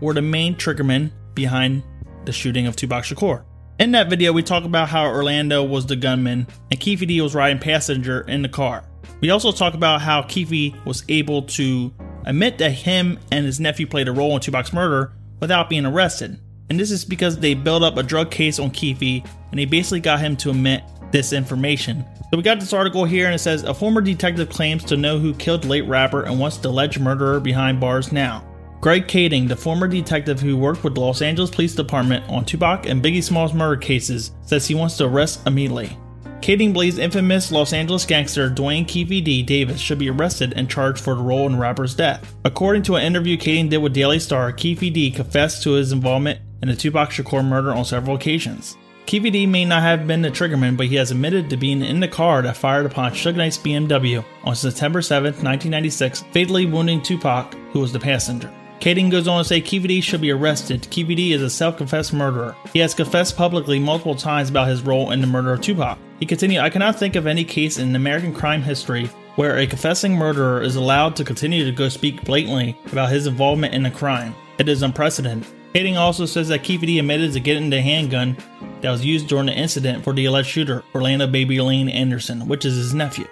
were 0.00 0.12
the 0.12 0.22
main 0.22 0.56
triggermen 0.56 1.12
behind 1.34 1.84
the 2.24 2.32
shooting 2.32 2.66
of 2.66 2.74
Tupac 2.74 3.04
Shakur. 3.04 3.44
In 3.78 3.92
that 3.92 4.10
video, 4.10 4.32
we 4.32 4.42
talk 4.42 4.64
about 4.64 4.88
how 4.88 5.06
Orlando 5.06 5.62
was 5.62 5.86
the 5.86 5.94
gunman 5.94 6.48
and 6.72 6.80
Keefe 6.80 7.06
D 7.06 7.20
was 7.20 7.36
riding 7.36 7.60
passenger 7.60 8.22
in 8.22 8.42
the 8.42 8.48
car. 8.48 8.82
We 9.20 9.30
also 9.30 9.52
talk 9.52 9.74
about 9.74 10.00
how 10.00 10.22
Keefe 10.22 10.74
was 10.84 11.04
able 11.08 11.42
to 11.42 11.94
admit 12.24 12.58
that 12.58 12.70
him 12.70 13.18
and 13.30 13.46
his 13.46 13.60
nephew 13.60 13.86
played 13.86 14.08
a 14.08 14.12
role 14.12 14.34
in 14.34 14.40
Tupac's 14.40 14.72
murder 14.72 15.12
without 15.40 15.68
being 15.68 15.86
arrested. 15.86 16.38
And 16.68 16.78
this 16.78 16.90
is 16.90 17.04
because 17.04 17.38
they 17.38 17.54
built 17.54 17.82
up 17.82 17.96
a 17.96 18.02
drug 18.02 18.30
case 18.30 18.58
on 18.58 18.70
Keefe 18.70 19.24
and 19.50 19.58
they 19.58 19.64
basically 19.64 20.00
got 20.00 20.20
him 20.20 20.36
to 20.38 20.50
admit 20.50 20.82
this 21.10 21.32
information. 21.32 22.04
So 22.30 22.36
we 22.36 22.42
got 22.42 22.60
this 22.60 22.72
article 22.72 23.04
here 23.04 23.26
and 23.26 23.34
it 23.34 23.40
says 23.40 23.64
a 23.64 23.74
former 23.74 24.00
detective 24.00 24.48
claims 24.48 24.84
to 24.84 24.96
know 24.96 25.18
who 25.18 25.34
killed 25.34 25.64
late 25.64 25.86
rapper 25.86 26.22
and 26.22 26.38
wants 26.38 26.58
the 26.58 26.68
alleged 26.68 27.00
murderer 27.00 27.40
behind 27.40 27.80
bars 27.80 28.12
now. 28.12 28.44
Greg 28.80 29.08
Kading, 29.08 29.48
the 29.48 29.56
former 29.56 29.88
detective 29.88 30.40
who 30.40 30.56
worked 30.56 30.84
with 30.84 30.94
the 30.94 31.00
Los 31.00 31.20
Angeles 31.20 31.50
Police 31.50 31.74
Department 31.74 32.24
on 32.30 32.44
Tupac 32.44 32.86
and 32.86 33.02
Biggie 33.02 33.22
Smalls 33.22 33.52
murder 33.52 33.76
cases, 33.76 34.30
says 34.42 34.66
he 34.66 34.74
wants 34.74 34.96
to 34.96 35.04
arrest 35.04 35.46
immediately. 35.46 35.98
Kading 36.42 36.72
believes 36.72 36.96
infamous 36.96 37.52
Los 37.52 37.74
Angeles 37.74 38.06
gangster 38.06 38.48
Duane 38.48 38.86
Keefe 38.86 39.22
D 39.22 39.42
Davis 39.42 39.78
should 39.78 39.98
be 39.98 40.08
arrested 40.08 40.54
and 40.56 40.70
charged 40.70 41.02
for 41.02 41.14
the 41.14 41.22
role 41.22 41.46
in 41.46 41.58
rapper's 41.58 41.94
death. 41.94 42.34
According 42.44 42.82
to 42.84 42.96
an 42.96 43.04
interview 43.04 43.36
Kading 43.36 43.68
did 43.68 43.78
with 43.78 43.92
Daily 43.92 44.18
Star, 44.18 44.50
Keefe 44.50 44.92
D 44.92 45.10
confessed 45.10 45.62
to 45.64 45.72
his 45.72 45.92
involvement 45.92 46.40
in 46.62 46.68
the 46.68 46.76
Tupac 46.76 47.10
Shakur 47.10 47.44
murder 47.44 47.72
on 47.72 47.84
several 47.84 48.16
occasions. 48.16 48.76
Keefe 49.04 49.30
D 49.32 49.44
may 49.44 49.66
not 49.66 49.82
have 49.82 50.06
been 50.06 50.22
the 50.22 50.30
triggerman, 50.30 50.78
but 50.78 50.86
he 50.86 50.96
has 50.96 51.10
admitted 51.10 51.50
to 51.50 51.56
being 51.58 51.82
in 51.82 52.00
the 52.00 52.08
car 52.08 52.40
that 52.42 52.56
fired 52.56 52.86
upon 52.86 53.12
Suge 53.12 53.36
Knight's 53.36 53.58
BMW 53.58 54.24
on 54.44 54.56
September 54.56 55.02
7, 55.02 55.24
1996, 55.24 56.24
fatally 56.32 56.64
wounding 56.64 57.02
Tupac, 57.02 57.52
who 57.72 57.80
was 57.80 57.92
the 57.92 58.00
passenger. 58.00 58.50
Kading 58.80 59.10
goes 59.10 59.28
on 59.28 59.42
to 59.42 59.44
say 59.46 59.60
Keefe 59.60 59.86
D 59.86 60.00
should 60.00 60.22
be 60.22 60.30
arrested. 60.30 60.88
Keefe 60.88 61.08
D 61.08 61.34
is 61.34 61.42
a 61.42 61.50
self-confessed 61.50 62.14
murderer. 62.14 62.56
He 62.72 62.78
has 62.78 62.94
confessed 62.94 63.36
publicly 63.36 63.78
multiple 63.78 64.14
times 64.14 64.48
about 64.48 64.68
his 64.68 64.80
role 64.80 65.10
in 65.10 65.20
the 65.20 65.26
murder 65.26 65.52
of 65.52 65.60
Tupac. 65.60 65.98
He 66.18 66.24
continued, 66.24 66.62
I 66.62 66.70
cannot 66.70 66.98
think 66.98 67.14
of 67.14 67.26
any 67.26 67.44
case 67.44 67.76
in 67.76 67.94
American 67.94 68.32
crime 68.32 68.62
history 68.62 69.10
where 69.36 69.58
a 69.58 69.66
confessing 69.66 70.14
murderer 70.14 70.62
is 70.62 70.76
allowed 70.76 71.14
to 71.16 71.24
continue 71.24 71.62
to 71.66 71.72
go 71.72 71.90
speak 71.90 72.24
blatantly 72.24 72.74
about 72.90 73.10
his 73.10 73.26
involvement 73.26 73.74
in 73.74 73.84
a 73.84 73.90
crime. 73.90 74.34
It 74.58 74.66
is 74.66 74.82
unprecedented. 74.82 75.46
Kading 75.74 75.96
also 75.96 76.24
says 76.24 76.48
that 76.48 76.64
Keefe 76.64 76.80
D 76.80 76.98
admitted 76.98 77.34
to 77.34 77.40
getting 77.40 77.68
the 77.68 77.82
handgun 77.82 78.34
that 78.80 78.90
was 78.90 79.04
used 79.04 79.28
during 79.28 79.46
the 79.46 79.52
incident 79.52 80.02
for 80.02 80.14
the 80.14 80.24
alleged 80.24 80.48
shooter, 80.48 80.84
Orlando 80.94 81.26
Baby 81.26 81.60
Lane 81.60 81.90
Anderson, 81.90 82.48
which 82.48 82.64
is 82.64 82.76
his 82.76 82.94
nephew. 82.94 83.26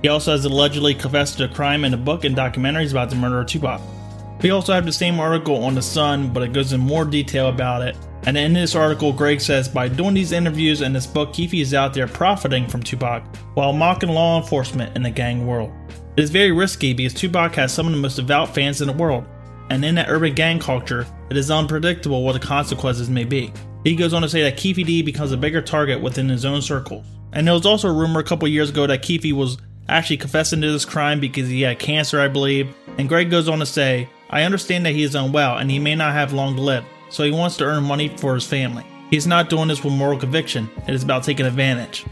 He 0.00 0.06
also 0.06 0.30
has 0.30 0.44
allegedly 0.44 0.94
confessed 0.94 1.38
to 1.38 1.46
a 1.46 1.48
crime 1.48 1.84
in 1.84 1.92
a 1.92 1.96
book 1.96 2.22
and 2.22 2.36
documentaries 2.36 2.92
about 2.92 3.10
the 3.10 3.16
murder 3.16 3.40
of 3.40 3.48
Tupac. 3.48 3.80
We 4.42 4.50
also 4.50 4.72
have 4.72 4.84
the 4.84 4.92
same 4.92 5.20
article 5.20 5.62
on 5.62 5.76
The 5.76 5.82
Sun, 5.82 6.32
but 6.32 6.42
it 6.42 6.52
goes 6.52 6.72
in 6.72 6.80
more 6.80 7.04
detail 7.04 7.48
about 7.48 7.82
it. 7.82 7.96
And 8.24 8.36
in 8.36 8.52
this 8.52 8.74
article, 8.74 9.12
Greg 9.12 9.40
says 9.40 9.68
by 9.68 9.86
doing 9.86 10.14
these 10.14 10.32
interviews 10.32 10.80
and 10.80 10.94
this 10.94 11.06
book, 11.06 11.32
Keefe 11.32 11.54
is 11.54 11.74
out 11.74 11.94
there 11.94 12.08
profiting 12.08 12.66
from 12.66 12.82
Tupac 12.82 13.22
while 13.54 13.72
mocking 13.72 14.08
law 14.08 14.40
enforcement 14.40 14.96
in 14.96 15.02
the 15.04 15.10
gang 15.10 15.46
world. 15.46 15.72
It 16.16 16.24
is 16.24 16.30
very 16.30 16.50
risky 16.50 16.92
because 16.92 17.14
Tupac 17.14 17.54
has 17.54 17.72
some 17.72 17.86
of 17.86 17.92
the 17.92 17.98
most 17.98 18.16
devout 18.16 18.52
fans 18.52 18.80
in 18.80 18.88
the 18.88 18.92
world, 18.92 19.24
and 19.70 19.84
in 19.84 19.94
that 19.94 20.08
urban 20.08 20.34
gang 20.34 20.58
culture, 20.58 21.06
it 21.30 21.36
is 21.36 21.50
unpredictable 21.50 22.24
what 22.24 22.32
the 22.32 22.40
consequences 22.40 23.08
may 23.08 23.24
be. 23.24 23.52
He 23.84 23.94
goes 23.94 24.12
on 24.12 24.22
to 24.22 24.28
say 24.28 24.42
that 24.42 24.56
Keefe 24.56 24.84
D 24.84 25.02
becomes 25.02 25.30
a 25.30 25.36
bigger 25.36 25.62
target 25.62 26.00
within 26.00 26.28
his 26.28 26.44
own 26.44 26.62
circles. 26.62 27.06
And 27.32 27.46
there 27.46 27.54
was 27.54 27.66
also 27.66 27.88
a 27.88 27.92
rumor 27.92 28.20
a 28.20 28.24
couple 28.24 28.48
years 28.48 28.70
ago 28.70 28.88
that 28.88 29.02
Keefe 29.02 29.32
was 29.32 29.56
actually 29.88 30.16
confessing 30.16 30.60
to 30.60 30.72
this 30.72 30.84
crime 30.84 31.20
because 31.20 31.48
he 31.48 31.62
had 31.62 31.78
cancer, 31.78 32.20
I 32.20 32.28
believe. 32.28 32.74
And 32.98 33.08
Greg 33.08 33.30
goes 33.30 33.48
on 33.48 33.60
to 33.60 33.66
say, 33.66 34.08
I 34.32 34.42
understand 34.44 34.86
that 34.86 34.94
he 34.94 35.02
is 35.02 35.14
unwell 35.14 35.58
and 35.58 35.70
he 35.70 35.78
may 35.78 35.94
not 35.94 36.14
have 36.14 36.32
long 36.32 36.56
to 36.56 36.62
live, 36.62 36.84
so 37.10 37.22
he 37.22 37.30
wants 37.30 37.56
to 37.58 37.64
earn 37.64 37.84
money 37.84 38.08
for 38.08 38.34
his 38.34 38.46
family. 38.46 38.84
He 39.10 39.16
is 39.18 39.26
not 39.26 39.50
doing 39.50 39.68
this 39.68 39.84
with 39.84 39.92
moral 39.92 40.18
conviction, 40.18 40.70
it 40.88 40.94
is 40.94 41.02
about 41.02 41.22
taking 41.22 41.46
advantage. 41.46 42.06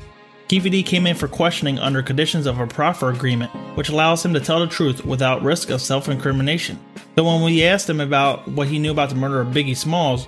Keefe 0.48 0.64
D 0.64 0.82
came 0.82 1.06
in 1.06 1.14
for 1.16 1.28
questioning 1.28 1.78
under 1.78 2.02
conditions 2.02 2.44
of 2.44 2.58
a 2.58 2.66
proffer 2.66 3.10
agreement, 3.10 3.52
which 3.76 3.88
allows 3.88 4.24
him 4.24 4.34
to 4.34 4.40
tell 4.40 4.60
the 4.60 4.66
truth 4.66 5.04
without 5.06 5.42
risk 5.42 5.70
of 5.70 5.80
self 5.80 6.08
incrimination. 6.08 6.78
So 7.16 7.24
when 7.24 7.42
we 7.42 7.64
asked 7.64 7.88
him 7.88 8.00
about 8.00 8.46
what 8.48 8.66
he 8.66 8.78
knew 8.78 8.90
about 8.90 9.10
the 9.10 9.14
murder 9.14 9.40
of 9.40 9.54
Biggie 9.54 9.76
Smalls, 9.76 10.26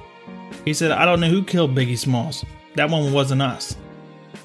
he 0.65 0.73
said, 0.73 0.93
I 0.93 1.05
don't 1.05 1.19
know 1.21 1.29
who 1.29 1.43
killed 1.43 1.75
Biggie 1.75 1.99
Smalls. 1.99 2.45
That 2.77 2.89
one 2.89 3.13
wasn't 3.13 3.43
us. 3.43 3.77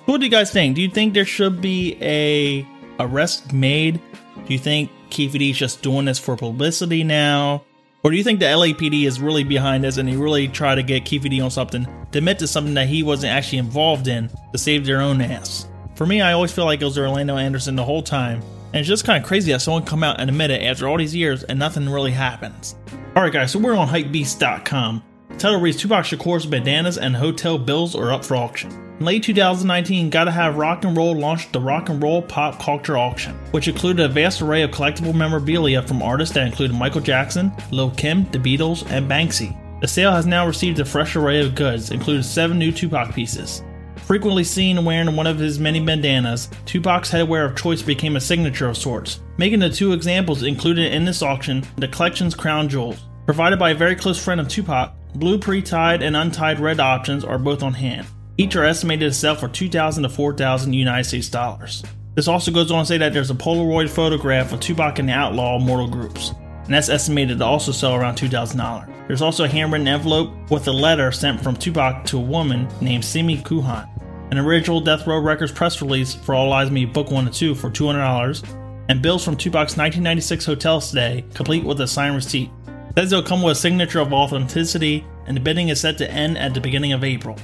What 0.06 0.18
do 0.18 0.26
you 0.26 0.32
guys 0.32 0.52
think? 0.52 0.76
Do 0.76 0.82
you 0.82 0.90
think 0.90 1.14
there 1.14 1.26
should 1.26 1.62
be 1.62 1.98
a 2.02 2.68
arrest 3.00 3.54
made? 3.54 4.02
Do 4.48 4.54
you 4.54 4.60
think 4.60 4.90
Keefe 5.10 5.34
D's 5.34 5.58
just 5.58 5.82
doing 5.82 6.06
this 6.06 6.20
for 6.20 6.36
publicity 6.36 7.04
now? 7.04 7.64
Or 8.04 8.12
do 8.12 8.18
you 8.18 8.24
think 8.24 8.40
the 8.40 8.46
LAPD 8.46 9.06
is 9.06 9.20
really 9.20 9.44
behind 9.44 9.84
this 9.84 9.98
and 9.98 10.08
they 10.08 10.16
really 10.16 10.48
try 10.48 10.76
to 10.76 10.84
get 10.84 11.06
Keefe 11.06 11.24
D 11.24 11.42
on 11.42 11.52
something 11.52 11.86
to 12.12 12.18
admit 12.20 12.40
to 12.40 12.48
something 12.48 12.76
that 12.76 12.88
he 12.88 13.04
wasn't 13.04 13.34
actually 13.34 13.58
involved 13.58 14.08
in 14.08 14.30
to 14.52 14.58
save 14.58 14.86
their 14.86 15.02
own 15.02 15.20
ass? 15.20 15.68
For 15.96 16.06
me, 16.06 16.22
I 16.22 16.34
always 16.34 16.52
feel 16.52 16.66
like 16.66 16.82
it 16.82 16.86
was 16.86 16.98
Orlando 16.98 17.38
Anderson 17.38 17.76
the 17.76 17.84
whole 17.84 18.04
time, 18.04 18.42
and 18.68 18.76
it's 18.76 18.88
just 18.88 19.04
kind 19.04 19.22
of 19.22 19.28
crazy 19.28 19.52
that 19.52 19.62
someone 19.62 19.84
come 19.84 20.04
out 20.04 20.20
and 20.22 20.30
admit 20.30 20.52
it 20.52 20.62
after 20.64 20.88
all 20.88 20.98
these 20.98 21.16
years 21.16 21.44
and 21.44 21.58
nothing 21.58 21.90
really 21.90 22.12
happens. 22.12 22.76
Alright 23.16 23.34
guys, 23.34 23.52
so 23.52 23.60
we're 23.60 23.76
on 23.76 23.88
hypebeast.com. 23.88 25.04
Title 25.38 25.60
reads 25.60 25.78
Tupac 25.78 26.06
Shakur's 26.06 26.46
bandanas 26.46 26.98
and 26.98 27.16
hotel 27.16 27.58
bills 27.58 27.96
are 27.96 28.12
up 28.12 28.24
for 28.24 28.36
auction. 28.36 28.87
In 29.00 29.06
late 29.06 29.22
2019, 29.22 30.10
Gotta 30.10 30.32
Have 30.32 30.58
Rock 30.58 30.84
and 30.84 30.98
Roll 30.98 31.16
launched 31.16 31.54
the 31.54 31.62
Rock 31.62 31.90
and 31.90 32.02
Roll 32.02 32.24
Pop 32.24 32.60
Culture 32.60 32.98
Auction, 32.98 33.36
which 33.52 33.68
included 33.68 34.04
a 34.04 34.12
vast 34.12 34.42
array 34.42 34.64
of 34.64 34.72
collectible 34.72 35.14
memorabilia 35.14 35.84
from 35.84 36.02
artists 36.02 36.34
that 36.34 36.48
included 36.48 36.76
Michael 36.76 37.02
Jackson, 37.02 37.52
Lil 37.70 37.92
Kim, 37.92 38.24
The 38.32 38.40
Beatles, 38.40 38.90
and 38.90 39.08
Banksy. 39.08 39.56
The 39.82 39.88
sale 39.88 40.12
has 40.12 40.26
now 40.26 40.48
received 40.48 40.80
a 40.80 40.86
fresh 40.86 41.16
array 41.16 41.46
of 41.46 41.54
goods, 41.54 41.92
including 41.92 42.24
seven 42.24 42.58
new 42.58 42.72
Tupac 42.72 43.14
pieces. 43.14 43.62
Frequently 43.98 44.44
seen 44.44 44.84
wearing 44.84 45.16
one 45.16 45.28
of 45.28 45.38
his 45.38 45.60
many 45.60 45.80
bandanas, 45.80 46.50
Tupac's 46.66 47.12
headwear 47.12 47.46
of 47.46 47.56
choice 47.56 47.84
became 47.84 48.16
a 48.16 48.22
signature 48.22 48.68
of 48.68 48.78
sorts, 48.78 49.20
making 49.38 49.60
the 49.60 49.70
two 49.70 49.94
examples 49.94 50.42
included 50.42 50.92
in 50.92 51.06
this 51.06 51.22
auction 51.22 51.64
the 51.76 51.88
collection's 51.88 52.34
crown 52.34 52.68
jewels. 52.68 53.04
Provided 53.28 53.60
by 53.60 53.70
a 53.70 53.76
very 53.76 53.96
close 53.96 54.18
friend 54.18 54.42
of 54.42 54.48
Tupac, 54.48 54.92
blue 55.14 55.38
pre-tied 55.38 56.02
and 56.02 56.18
untied 56.18 56.60
red 56.60 56.80
options 56.80 57.24
are 57.24 57.38
both 57.38 57.62
on 57.62 57.76
hand. 57.76 58.08
Each 58.40 58.56
are 58.56 58.66
estimated 58.66 59.12
to 59.12 59.18
sell 59.18 59.34
for 59.34 59.48
2,000 59.48 60.04
to 60.04 60.10
4,000 60.10 60.72
United 60.72 61.06
States 61.06 61.28
dollars. 61.28 61.84
This 62.14 62.28
also 62.28 62.52
goes 62.52 62.72
on 62.72 62.84
to 62.84 62.88
say 62.88 63.00
that 63.00 63.12
there's 63.12 63.32
a 63.32 63.36
Polaroid 63.36 63.90
photograph 63.90 64.54
of 64.54 64.60
Tupac 64.60 65.00
and 65.00 65.10
the 65.10 65.14
Outlaw 65.14 65.58
Mortal 65.58 65.88
Groups, 65.88 66.34
and 66.66 66.74
that's 66.74 66.90
estimated 66.90 67.40
to 67.40 67.46
also 67.46 67.72
sell 67.72 67.96
around 67.96 68.16
$2,000. 68.16 69.08
There's 69.08 69.24
also 69.24 69.46
a 69.46 69.48
handwritten 69.48 69.88
envelope 69.88 70.52
with 70.52 70.68
a 70.68 70.72
letter 70.72 71.12
sent 71.12 71.42
from 71.42 71.56
Tupac 71.56 72.06
to 72.06 72.18
a 72.18 72.22
woman 72.22 72.68
named 72.80 73.04
Simi 73.04 73.38
Kuhan, 73.38 73.90
an 74.30 74.38
original 74.38 74.82
Death 74.82 75.08
Row 75.08 75.20
Records 75.20 75.52
press 75.52 75.82
release 75.82 76.14
for 76.14 76.36
All 76.36 76.52
Eyez 76.52 76.70
Me 76.70 76.86
Book 76.86 77.10
1 77.10 77.26
and 77.26 77.34
2 77.34 77.56
for 77.56 77.72
$200, 77.72 78.44
and 78.90 79.02
bills 79.02 79.26
from 79.26 79.36
Tupac's 79.36 79.78
1996 79.78 80.46
hotel 80.46 80.80
stay, 80.80 81.26
complete 81.34 81.64
with 81.64 81.82
a 81.82 81.88
signed 81.88 82.14
receipt. 82.14 82.52
Says 82.96 83.10
they'll 83.10 83.24
come 83.24 83.42
with 83.42 83.58
a 83.58 83.60
signature 83.60 84.00
of 84.00 84.14
authenticity, 84.14 85.06
and 85.26 85.36
the 85.36 85.42
bidding 85.42 85.70
is 85.70 85.82
set 85.82 85.98
to 85.98 86.12
end 86.12 86.38
at 86.38 86.54
the 86.54 86.62
beginning 86.62 86.94
of 86.94 87.04
April. 87.04 87.36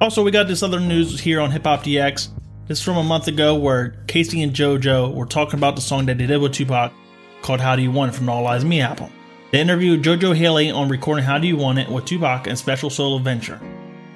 Also, 0.00 0.22
we 0.22 0.30
got 0.30 0.46
this 0.46 0.62
other 0.62 0.78
news 0.78 1.18
here 1.18 1.40
on 1.40 1.50
Hip 1.50 1.64
Hop 1.64 1.82
DX. 1.82 2.28
This 2.68 2.78
is 2.78 2.84
from 2.84 2.98
a 2.98 3.02
month 3.02 3.26
ago 3.26 3.56
where 3.56 3.96
K-Ci 4.06 4.40
and 4.40 4.54
JoJo 4.54 5.12
were 5.12 5.26
talking 5.26 5.58
about 5.58 5.74
the 5.74 5.82
song 5.82 6.06
that 6.06 6.18
they 6.18 6.26
did 6.26 6.40
with 6.40 6.52
Tupac 6.52 6.92
called 7.42 7.60
How 7.60 7.74
Do 7.74 7.82
You 7.82 7.90
Want 7.90 8.12
It 8.12 8.16
from 8.16 8.26
the 8.26 8.32
All 8.32 8.44
Eyez 8.44 8.62
Me 8.62 8.80
album. 8.80 9.10
They 9.50 9.60
interviewed 9.60 10.04
JoJo 10.04 10.36
Hailey 10.36 10.70
on 10.70 10.88
recording 10.88 11.24
How 11.24 11.38
Do 11.38 11.48
You 11.48 11.56
Want 11.56 11.80
It 11.80 11.88
with 11.88 12.04
Tupac 12.04 12.46
and 12.46 12.56
Special 12.56 12.90
Solo 12.90 13.18
Venture. 13.18 13.56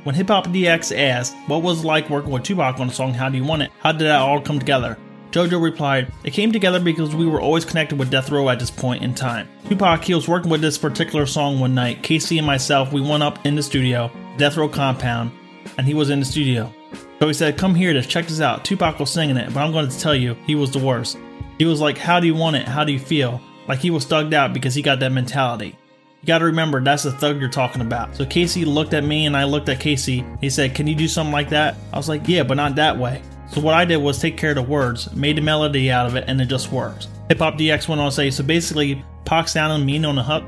When 0.05 0.15
Hip 0.15 0.29
Hop 0.29 0.47
DX 0.47 0.97
asked 0.97 1.35
what 1.49 1.63
was 1.63 1.85
like 1.85 2.09
working 2.09 2.31
with 2.31 2.45
Tupac 2.45 2.79
on 2.79 2.87
the 2.87 2.95
song 2.95 3.13
How 3.13 3.29
Do 3.29 3.39
You 3.39 3.45
Want 3.45 3.63
It, 3.63 3.73
how 3.81 3.91
did 3.91 4.03
that 4.03 4.21
all 4.21 4.41
come 4.41 4.61
together? 4.61 4.97
JoJo 5.33 5.61
replied, 5.61 6.13
It 6.23 6.33
came 6.33 6.53
together 6.53 6.79
because 6.79 7.13
we 7.13 7.27
were 7.27 7.41
always 7.41 7.65
connected 7.65 7.99
with 7.99 8.11
Death 8.11 8.31
Row 8.31 8.49
at 8.51 8.61
this 8.61 8.71
point 8.71 9.03
in 9.03 9.17
time. 9.17 9.49
Tupac, 9.69 10.05
he 10.05 10.15
was 10.15 10.29
working 10.29 10.51
with 10.51 10.61
this 10.61 10.79
particular 10.79 11.27
song 11.27 11.59
one 11.59 11.75
night. 11.75 12.05
K-Ci 12.05 12.39
and 12.39 12.47
myself, 12.47 12.93
we 12.93 13.01
went 13.01 13.25
up 13.25 13.45
in 13.45 13.57
the 13.57 13.63
studio, 13.65 14.13
Death 14.37 14.57
Row 14.57 14.69
compound, 14.69 15.33
and 15.79 15.87
he 15.87 15.95
was 15.95 16.11
in 16.11 16.21
the 16.21 16.27
studio. 16.27 16.73
So 17.19 17.29
he 17.29 17.35
said, 17.35 17.57
Come 17.57 17.75
here 17.75 17.93
to 17.93 18.03
check 18.03 18.27
this 18.27 18.41
out. 18.41 18.65
Tupac 18.65 18.99
was 18.99 19.11
singing 19.11 19.37
it, 19.37 19.53
but 19.55 19.61
I'm 19.61 19.73
going 19.73 19.89
to 19.89 19.99
tell 19.99 20.15
you, 20.15 20.35
he 20.47 20.55
was 20.55 20.71
the 20.71 20.79
worst. 20.79 21.19
He 21.59 21.65
was 21.65 21.81
like, 21.81 21.99
How 21.99 22.21
do 22.21 22.27
you 22.27 22.35
want 22.35 22.57
it? 22.57 22.67
How 22.67 22.85
do 22.85 22.93
you 22.93 22.99
feel? 22.99 23.41
Like 23.69 23.79
he 23.79 23.91
was 23.91 24.05
thugged 24.05 24.35
out 24.35 24.53
because 24.53 24.75
he 24.75 24.83
got 24.83 25.01
that 25.01 25.13
mentality. 25.13 25.79
You 26.21 26.27
gotta 26.27 26.45
remember, 26.45 26.81
that's 26.81 27.03
the 27.03 27.13
thug 27.13 27.41
you're 27.41 27.49
talking 27.49 27.83
about. 27.83 28.15
So 28.15 28.25
K-Ci 28.25 28.65
looked 28.65 28.95
at 28.95 29.03
me 29.03 29.27
and 29.27 29.37
I 29.37 29.45
looked 29.45 29.69
at 29.69 29.81
K-Ci. 29.81 30.25
He 30.41 30.51
said, 30.51 30.75
Can 30.75 30.87
you 30.87 30.95
do 30.95 31.09
something 31.09 31.33
like 31.33 31.49
that? 31.51 31.77
I 31.93 31.97
was 31.97 32.09
like, 32.09 32.29
Yeah, 32.29 32.45
but 32.45 32.55
not 32.55 32.77
that 32.77 32.97
way. 32.97 33.23
So 33.51 33.61
what 33.61 33.75
I 33.75 33.85
did 33.85 33.97
was 33.97 34.19
take 34.19 34.37
care 34.37 34.51
of 34.51 34.57
the 34.57 34.63
words, 34.63 35.13
made 35.15 35.39
a 35.39 35.43
melody 35.43 35.91
out 35.91 36.07
of 36.07 36.17
it, 36.17 36.25
and 36.27 36.41
it 36.41 36.47
just 36.47 36.73
works. 36.73 37.09
Hip 37.29 37.39
Hop 37.39 37.55
DX 37.55 37.89
went 37.89 38.01
on 38.01 38.09
to 38.09 38.15
say, 38.15 38.31
So 38.31 38.45
basically, 38.45 39.05
Pac 39.25 39.49
sounded 39.49 39.85
mean 39.85 40.05
on 40.05 40.17
the 40.17 40.23
hook. 40.23 40.45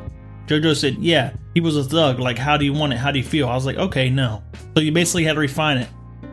JoJo 0.47 0.77
said, 0.77 0.97
Yeah, 0.99 1.33
he 1.55 1.61
was 1.61 1.77
a 1.77 1.85
thug. 1.85 2.19
Like, 2.19 2.37
how 2.39 2.57
do 2.57 2.65
you 2.65 2.73
want 2.73 2.93
it? 2.93 2.97
How 2.97 3.11
do 3.11 3.19
you 3.19 3.25
feel? 3.25 3.49
I 3.49 3.55
was 3.55 3.65
like, 3.67 3.77
Okay, 3.77 4.11
no. 4.11 4.43
So 4.77 4.81
you 4.83 4.93
basically 4.93 5.25
had 5.25 5.35
to 5.35 5.41
refine 5.41 5.79
it. 5.79 5.89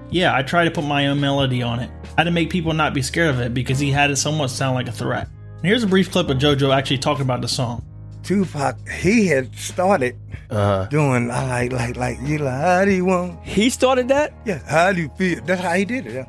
Yeah, 0.10 0.36
I 0.36 0.42
tried 0.44 0.66
to 0.66 0.72
put 0.72 0.84
my 0.84 1.08
own 1.08 1.20
melody 1.22 1.62
on 1.62 1.80
it. 1.80 1.90
I 2.18 2.22
had 2.22 2.24
to 2.26 2.32
make 2.32 2.50
people 2.50 2.74
not 2.74 2.94
be 2.94 3.02
scared 3.02 3.30
of 3.30 3.40
it 3.40 3.54
because 3.54 3.80
he 3.80 3.92
had 3.92 4.12
it 4.12 4.18
somewhat 4.18 4.50
sound 4.50 4.76
like 4.76 4.88
a 4.88 4.92
threat. 4.92 5.28
And 5.58 5.66
here's 5.66 5.84
a 5.84 5.88
brief 5.88 6.12
clip 6.12 6.30
of 6.30 6.38
JoJo 6.38 6.76
actually 6.76 6.98
talking 6.98 7.22
about 7.24 7.42
the 7.42 7.48
song. 7.48 7.86
Tupac, 8.24 8.78
he 8.90 9.28
had 9.28 9.56
started 9.56 10.16
Uh-huh. 10.50 10.86
doing 10.88 11.28
like 11.30 11.72
like 11.72 11.96
like 11.96 12.18
you 12.22 12.38
like 12.40 12.54
how 12.62 12.84
do 12.86 12.92
you 12.92 13.06
want? 13.06 13.42
He 13.44 13.70
started 13.70 14.10
that? 14.10 14.34
Yeah, 14.46 14.60
how 14.68 14.92
do 14.92 15.02
you 15.02 15.10
feel? 15.18 15.42
That's 15.46 15.62
how 15.62 15.74
he 15.74 15.86
did 15.86 16.06
it. 16.08 16.14
Yeah. 16.14 16.26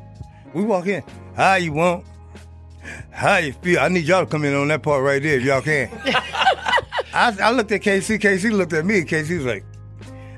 We 0.53 0.63
walk 0.63 0.87
in, 0.87 1.03
how 1.35 1.55
you 1.55 1.73
want? 1.73 2.05
How 3.11 3.37
you 3.37 3.53
feel? 3.53 3.79
I 3.79 3.89
need 3.89 4.05
y'all 4.05 4.25
to 4.25 4.31
come 4.31 4.43
in 4.45 4.53
on 4.55 4.67
that 4.69 4.81
part 4.81 5.03
right 5.03 5.21
there 5.21 5.37
if 5.37 5.43
y'all 5.43 5.61
can. 5.61 5.89
I, 7.13 7.35
I 7.41 7.51
looked 7.51 7.71
at 7.71 7.81
K-Ci, 7.81 8.17
K-Ci 8.17 8.49
looked 8.49 8.73
at 8.73 8.85
me, 8.85 9.03
K-Ci 9.03 9.37
was 9.37 9.45
like, 9.45 9.63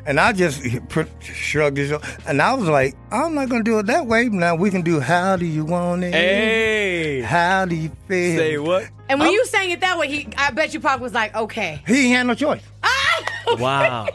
and 0.06 0.20
I 0.20 0.34
just 0.34 0.62
shrugged 1.22 1.78
his 1.78 1.88
shoulders, 1.90 2.18
and 2.28 2.42
I 2.42 2.54
was 2.54 2.68
like, 2.68 2.96
I'm 3.12 3.34
not 3.34 3.50
gonna 3.50 3.64
do 3.64 3.80
it 3.80 3.86
that 3.88 4.06
way. 4.06 4.30
Now 4.30 4.56
we 4.56 4.70
can 4.70 4.82
do 4.82 5.00
how 5.00 5.36
do 5.38 5.46
you 5.46 5.66
want 5.66 6.04
it? 6.04 6.14
Hey. 6.14 7.22
How 7.22 7.66
do 7.66 7.76
you 7.76 7.90
feel? 8.08 8.38
Say 8.38 8.58
what? 8.58 8.88
And 9.10 9.20
when 9.20 9.32
you 9.32 9.46
sang 9.46 9.70
it 9.72 9.82
that 9.82 9.98
way, 9.98 10.08
he, 10.08 10.28
I 10.38 10.52
bet 10.52 10.74
you 10.74 10.80
Pac 10.80 11.00
was 11.00 11.14
like, 11.14 11.36
okay. 11.36 11.82
He 11.88 12.12
had 12.12 12.28
no 12.28 12.36
choice. 12.36 12.62
Ah! 12.84 12.92
Wow. 13.60 14.08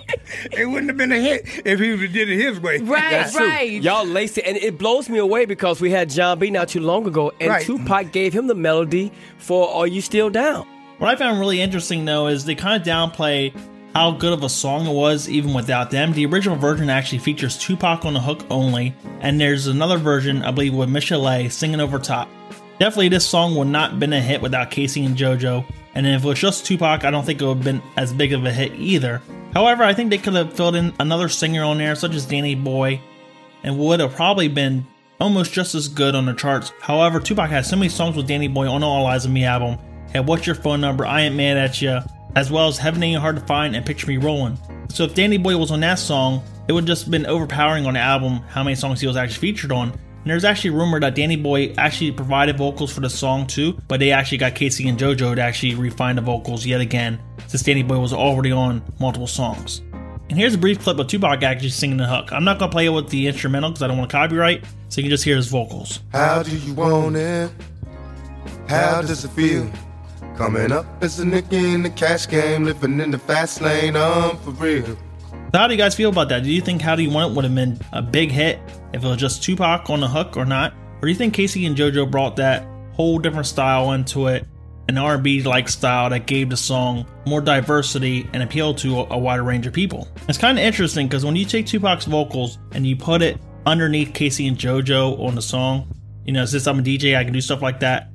It 0.51 0.67
wouldn't 0.69 0.89
have 0.89 0.97
been 0.97 1.13
a 1.13 1.19
hit 1.21 1.63
if 1.65 1.79
he 1.79 1.91
would 1.93 2.01
have 2.01 2.13
did 2.13 2.29
it 2.29 2.37
his 2.37 2.59
way. 2.59 2.79
Right, 2.79 3.11
That's 3.11 3.33
true. 3.35 3.47
right. 3.47 3.81
Y'all 3.81 4.05
laced 4.05 4.39
it, 4.39 4.45
and 4.47 4.57
it 4.57 4.77
blows 4.77 5.09
me 5.09 5.19
away 5.19 5.45
because 5.47 5.81
we 5.81 5.89
had 5.91 6.11
John 6.11 6.41
B 6.41 6.51
not 6.51 6.69
too 6.69 6.81
long 6.81 7.07
ago, 7.07 7.33
and 7.41 7.49
Right. 7.49 7.65
Tupac 7.65 8.11
gave 8.11 8.33
him 8.35 8.49
the 8.49 8.57
melody 8.57 9.13
for 9.39 9.69
"Are 9.73 9.87
You 9.87 10.01
Still 10.01 10.31
Down." 10.31 10.67
What 11.01 11.09
I 11.09 11.17
found 11.17 11.41
really 11.41 11.63
interesting 11.63 12.05
though 12.05 12.27
is 12.27 12.45
they 12.45 12.55
kind 12.55 12.79
of 12.79 12.87
downplay 12.87 13.59
how 13.95 14.11
good 14.11 14.35
of 14.35 14.43
a 14.43 14.51
song 14.51 14.87
it 14.87 14.93
was 14.93 15.31
even 15.31 15.55
without 15.55 15.91
them. 15.91 16.13
The 16.13 16.27
original 16.27 16.57
version 16.57 16.91
actually 16.91 17.21
features 17.21 17.57
Tupac 17.57 18.05
on 18.05 18.13
the 18.13 18.21
hook 18.21 18.45
only, 18.51 18.95
and 19.21 19.41
there's 19.41 19.67
another 19.67 19.97
version, 19.97 20.43
I 20.43 20.51
believe, 20.51 20.75
with 20.75 20.91
Michelle 20.91 21.49
singing 21.49 21.81
over 21.81 21.99
top. 21.99 22.29
Definitely, 22.79 23.09
this 23.09 23.27
song 23.27 23.55
would 23.55 23.69
not 23.69 23.93
have 23.93 23.99
been 23.99 24.13
a 24.13 24.21
hit 24.21 24.43
without 24.43 24.71
K-Ci 24.71 25.03
and 25.03 25.17
JoJo, 25.17 25.65
and 25.95 26.07
if 26.07 26.23
it 26.23 26.29
was 26.29 26.39
just 26.39 26.67
Tupac, 26.67 27.03
I 27.03 27.11
don't 27.11 27.25
think 27.25 27.41
it 27.41 27.47
would 27.47 27.57
have 27.57 27.65
been 27.65 27.83
as 27.97 28.13
big 28.13 28.35
of 28.35 28.45
a 28.45 28.53
hit 28.53 28.75
either. 28.75 29.23
However, 29.55 29.85
I 29.85 29.95
think 29.95 30.11
they 30.11 30.19
could 30.19 30.35
have 30.35 30.53
filled 30.53 30.77
in 30.77 30.93
another 31.01 31.31
singer 31.31 31.65
on 31.65 31.79
there, 31.79 31.95
such 31.95 32.15
as 32.15 32.27
Danny 32.27 32.55
Boy, 32.55 33.01
and 33.63 33.79
would 33.79 34.01
have 34.01 34.15
probably 34.15 34.49
been 34.49 34.87
almost 35.19 35.55
just 35.55 35.75
as 35.75 35.89
good 35.89 36.15
on 36.15 36.27
the 36.27 36.35
charts. 36.35 36.75
However, 36.83 37.21
Tupac 37.21 37.49
has 37.49 37.71
so 37.71 37.77
many 37.77 37.89
songs 37.89 38.17
with 38.17 38.29
Danny 38.29 38.49
Boy 38.49 38.69
on 38.69 38.83
the 38.83 38.87
All 38.87 39.07
Eyez 39.07 39.25
on 39.25 39.33
Me 39.33 39.47
album. 39.47 39.79
Had 40.13 40.27
What's 40.27 40.47
Your 40.47 40.57
Phone 40.57 40.81
Number, 40.81 41.07
I 41.07 41.23
Ain't 41.23 41.37
Mad 41.37 41.57
at 41.57 41.81
Ya, 41.81 42.03
as 42.35 42.51
well 42.51 42.69
as 42.69 42.79
Heaven 42.79 43.03
Ain't 43.03 43.21
Hard 43.21 43.37
to 43.37 43.43
Find 43.43 43.77
and 43.77 43.87
Picture 43.87 44.07
Me 44.07 44.17
Rolling. 44.17 44.59
So 44.89 45.05
if 45.05 45.15
Danny 45.15 45.37
Boy 45.37 45.57
was 45.57 45.71
on 45.71 45.81
that 45.81 46.01
song, 46.01 46.43
it 46.69 46.73
would 46.73 46.87
just 46.87 47.11
been 47.11 47.27
overpowering 47.27 47.87
on 47.87 47.95
the 47.95 48.01
album 48.01 48.41
how 48.49 48.65
many 48.65 48.75
songs 48.75 49.01
he 49.01 49.07
was 49.07 49.17
actually 49.17 49.41
featured 49.41 49.73
on. 49.73 49.91
And 49.91 50.27
there's 50.31 50.45
actually 50.45 50.71
rumor 50.71 51.01
that 51.01 51.15
Danny 51.15 51.37
Boy 51.37 51.73
actually 51.79 52.13
provided 52.13 52.59
vocals 52.59 52.93
for 52.93 53.01
the 53.01 53.09
song 53.09 53.47
too, 53.47 53.79
but 53.89 54.01
they 54.01 54.11
actually 54.11 54.39
got 54.39 54.55
K-Ci 54.55 54.87
and 54.87 54.99
JoJo 54.99 55.37
to 55.37 55.41
actually 55.41 55.75
refine 55.77 56.17
the 56.17 56.23
vocals 56.23 56.67
yet 56.67 56.81
again, 56.81 57.19
since 57.47 57.63
Danny 57.63 57.83
Boy 57.83 57.99
was 57.99 58.13
already 58.13 58.53
on 58.53 58.83
multiple 58.99 59.27
songs. 59.27 59.81
And 60.29 60.39
here's 60.39 60.55
a 60.55 60.59
brief 60.59 60.81
clip 60.81 60.99
of 60.99 61.07
Tupac 61.07 61.43
actually 61.43 61.71
singing 61.71 61.97
the 61.97 62.07
hook. 62.07 62.33
I'm 62.33 62.45
not 62.45 62.59
gonna 62.59 62.71
play 62.71 62.87
it 62.87 62.91
with 62.91 63.09
the 63.09 63.29
instrumental 63.29 63.71
because 63.71 63.83
I 63.83 63.87
don't 63.89 63.97
want 63.97 64.11
to 64.11 64.17
copyright, 64.17 64.65
so 64.89 65.01
you 65.01 65.05
can 65.05 65.11
just 65.11 65.25
hear 65.25 65.37
his 65.37 65.49
vocals. 65.49 66.01
How 66.13 66.43
do 66.43 66.57
you 66.57 66.75
want 66.75 67.17
it? 67.17 67.51
How 68.69 69.03
does 69.03 69.25
it 69.25 69.31
feel? 69.31 69.71
Coming 70.41 70.73
up 70.73 70.87
as 71.03 71.21
a 71.21 71.25
nigga 71.25 71.75
in 71.75 71.83
the 71.83 71.91
cash 71.91 72.27
game, 72.27 72.65
living 72.65 72.99
in 72.99 73.11
the 73.11 73.19
fast 73.19 73.61
lane, 73.61 73.95
I'm 73.95 74.39
for 74.39 74.53
real. 74.53 74.87
So 74.87 74.97
how 75.53 75.67
do 75.67 75.75
you 75.75 75.79
guys 75.79 75.95
feel 75.95 76.09
about 76.09 76.31
that? 76.31 76.45
Do 76.45 76.51
you 76.51 76.63
think 76.63 76.81
How 76.81 76.97
Do 76.97 77.03
You 77.03 77.11
Want 77.11 77.33
It 77.33 77.37
would 77.37 77.45
have 77.45 77.55
been 77.55 77.79
a 77.93 78.01
big 78.01 78.31
hit 78.31 78.59
if 78.95 79.05
it 79.05 79.07
was 79.07 79.19
just 79.19 79.43
Tupac 79.43 79.91
on 79.91 80.01
the 80.01 80.09
hook 80.09 80.39
or 80.39 80.47
not? 80.47 80.73
Or 80.73 81.01
do 81.03 81.09
you 81.09 81.15
think 81.15 81.35
K-Ci 81.35 81.67
and 81.67 81.77
JoJo 81.77 82.11
brought 82.11 82.37
that 82.37 82.67
whole 82.95 83.19
different 83.19 83.49
style 83.49 83.93
into 83.93 84.29
it, 84.29 84.47
an 84.89 84.97
R&B 84.97 85.43
like 85.43 85.69
style 85.69 86.09
that 86.09 86.27
gave 86.27 86.49
the 86.49 86.57
song 86.57 87.05
more 87.27 87.43
diversity 87.43 88.27
and 88.33 88.43
appeal 88.43 88.73
to 88.77 89.01
a 89.11 89.19
wider 89.19 89.43
range 89.43 89.67
of 89.67 89.75
people? 89.75 90.09
It's 90.27 90.39
kind 90.39 90.59
of 90.59 90.65
interesting 90.65 91.07
because 91.07 91.23
when 91.23 91.37
you 91.37 91.45
take 91.45 91.67
Tupac's 91.67 92.07
vocals 92.07 92.59
and 92.73 92.87
you 92.87 92.97
put 92.97 93.21
it 93.21 93.39
underneath 93.67 94.15
K-Ci 94.15 94.49
and 94.49 94.57
JoJo 94.57 95.21
on 95.21 95.35
the 95.35 95.43
song, 95.43 95.87
you 96.25 96.33
know, 96.33 96.47
since 96.47 96.67
I'm 96.67 96.79
a 96.79 96.83
DJ, 96.83 97.15
I 97.15 97.25
can 97.25 97.35
do 97.35 97.43
stuff 97.43 97.61
like 97.61 97.81
that. 97.81 98.09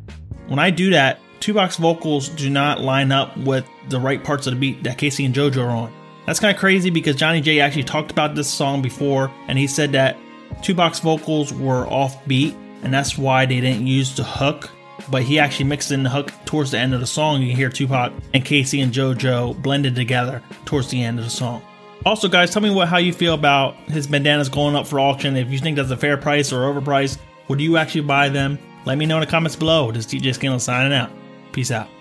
When 0.47 0.57
I 0.57 0.71
do 0.71 0.89
that, 0.89 1.19
Tupac's 1.45 1.77
vocals 1.77 2.29
do 2.29 2.49
not 2.49 2.81
line 2.81 3.11
up 3.11 3.37
with 3.37 3.69
the 3.89 3.99
right 3.99 4.23
parts 4.23 4.47
of 4.47 4.53
the 4.55 4.59
beat 4.59 4.83
that 4.83 4.97
K-Ci 4.97 5.23
and 5.23 5.35
JoJo 5.35 5.63
are 5.63 5.69
on. 5.69 5.93
That's 6.25 6.39
kind 6.39 6.51
of 6.51 6.59
crazy 6.59 6.89
because 6.89 7.15
Johnny 7.15 7.39
J 7.39 7.59
actually 7.59 7.83
talked 7.83 8.09
about 8.09 8.33
this 8.33 8.51
song 8.51 8.81
before, 8.81 9.31
and 9.47 9.55
he 9.55 9.67
said 9.67 9.91
that 9.91 10.17
Tupac's 10.63 11.01
vocals 11.01 11.53
were 11.53 11.85
off 11.85 12.25
beat 12.25 12.55
and 12.81 12.91
that's 12.91 13.15
why 13.15 13.45
they 13.45 13.61
didn't 13.61 13.85
use 13.85 14.15
the 14.15 14.23
hook. 14.23 14.71
But 15.11 15.21
he 15.21 15.37
actually 15.37 15.65
mixed 15.65 15.91
in 15.91 16.01
the 16.01 16.09
hook 16.09 16.33
towards 16.45 16.71
the 16.71 16.79
end 16.79 16.95
of 16.95 16.99
the 16.99 17.05
song. 17.05 17.43
You 17.43 17.49
can 17.49 17.57
hear 17.57 17.69
Tupac 17.69 18.11
and 18.33 18.43
K-Ci 18.43 18.81
and 18.81 18.91
JoJo 18.91 19.61
blended 19.61 19.93
together 19.93 20.41
towards 20.65 20.89
the 20.89 21.03
end 21.03 21.19
of 21.19 21.25
the 21.25 21.31
song. 21.31 21.61
Also, 22.07 22.27
guys, 22.27 22.49
tell 22.49 22.63
me 22.63 22.71
what 22.71 22.87
how 22.87 22.97
you 22.97 23.13
feel 23.13 23.35
about 23.35 23.75
his 23.81 24.07
bandanas 24.07 24.49
going 24.49 24.75
up 24.75 24.87
for 24.87 24.99
auction. 24.99 25.37
If 25.37 25.51
you 25.51 25.59
think 25.59 25.77
that's 25.77 25.91
a 25.91 25.97
fair 25.97 26.17
price 26.17 26.51
or 26.51 26.73
overpriced, 26.73 27.19
would 27.49 27.61
you 27.61 27.77
actually 27.77 28.01
buy 28.01 28.29
them? 28.29 28.57
Let 28.85 28.97
me 28.97 29.05
know 29.05 29.17
in 29.17 29.21
the 29.21 29.27
comments 29.27 29.55
below. 29.55 29.91
This 29.91 30.07
is 30.07 30.11
DJ 30.11 30.33
Scanlon 30.33 30.59
signing 30.59 30.91
out. 30.91 31.11
Peace 31.55 31.71
out. 31.71 31.94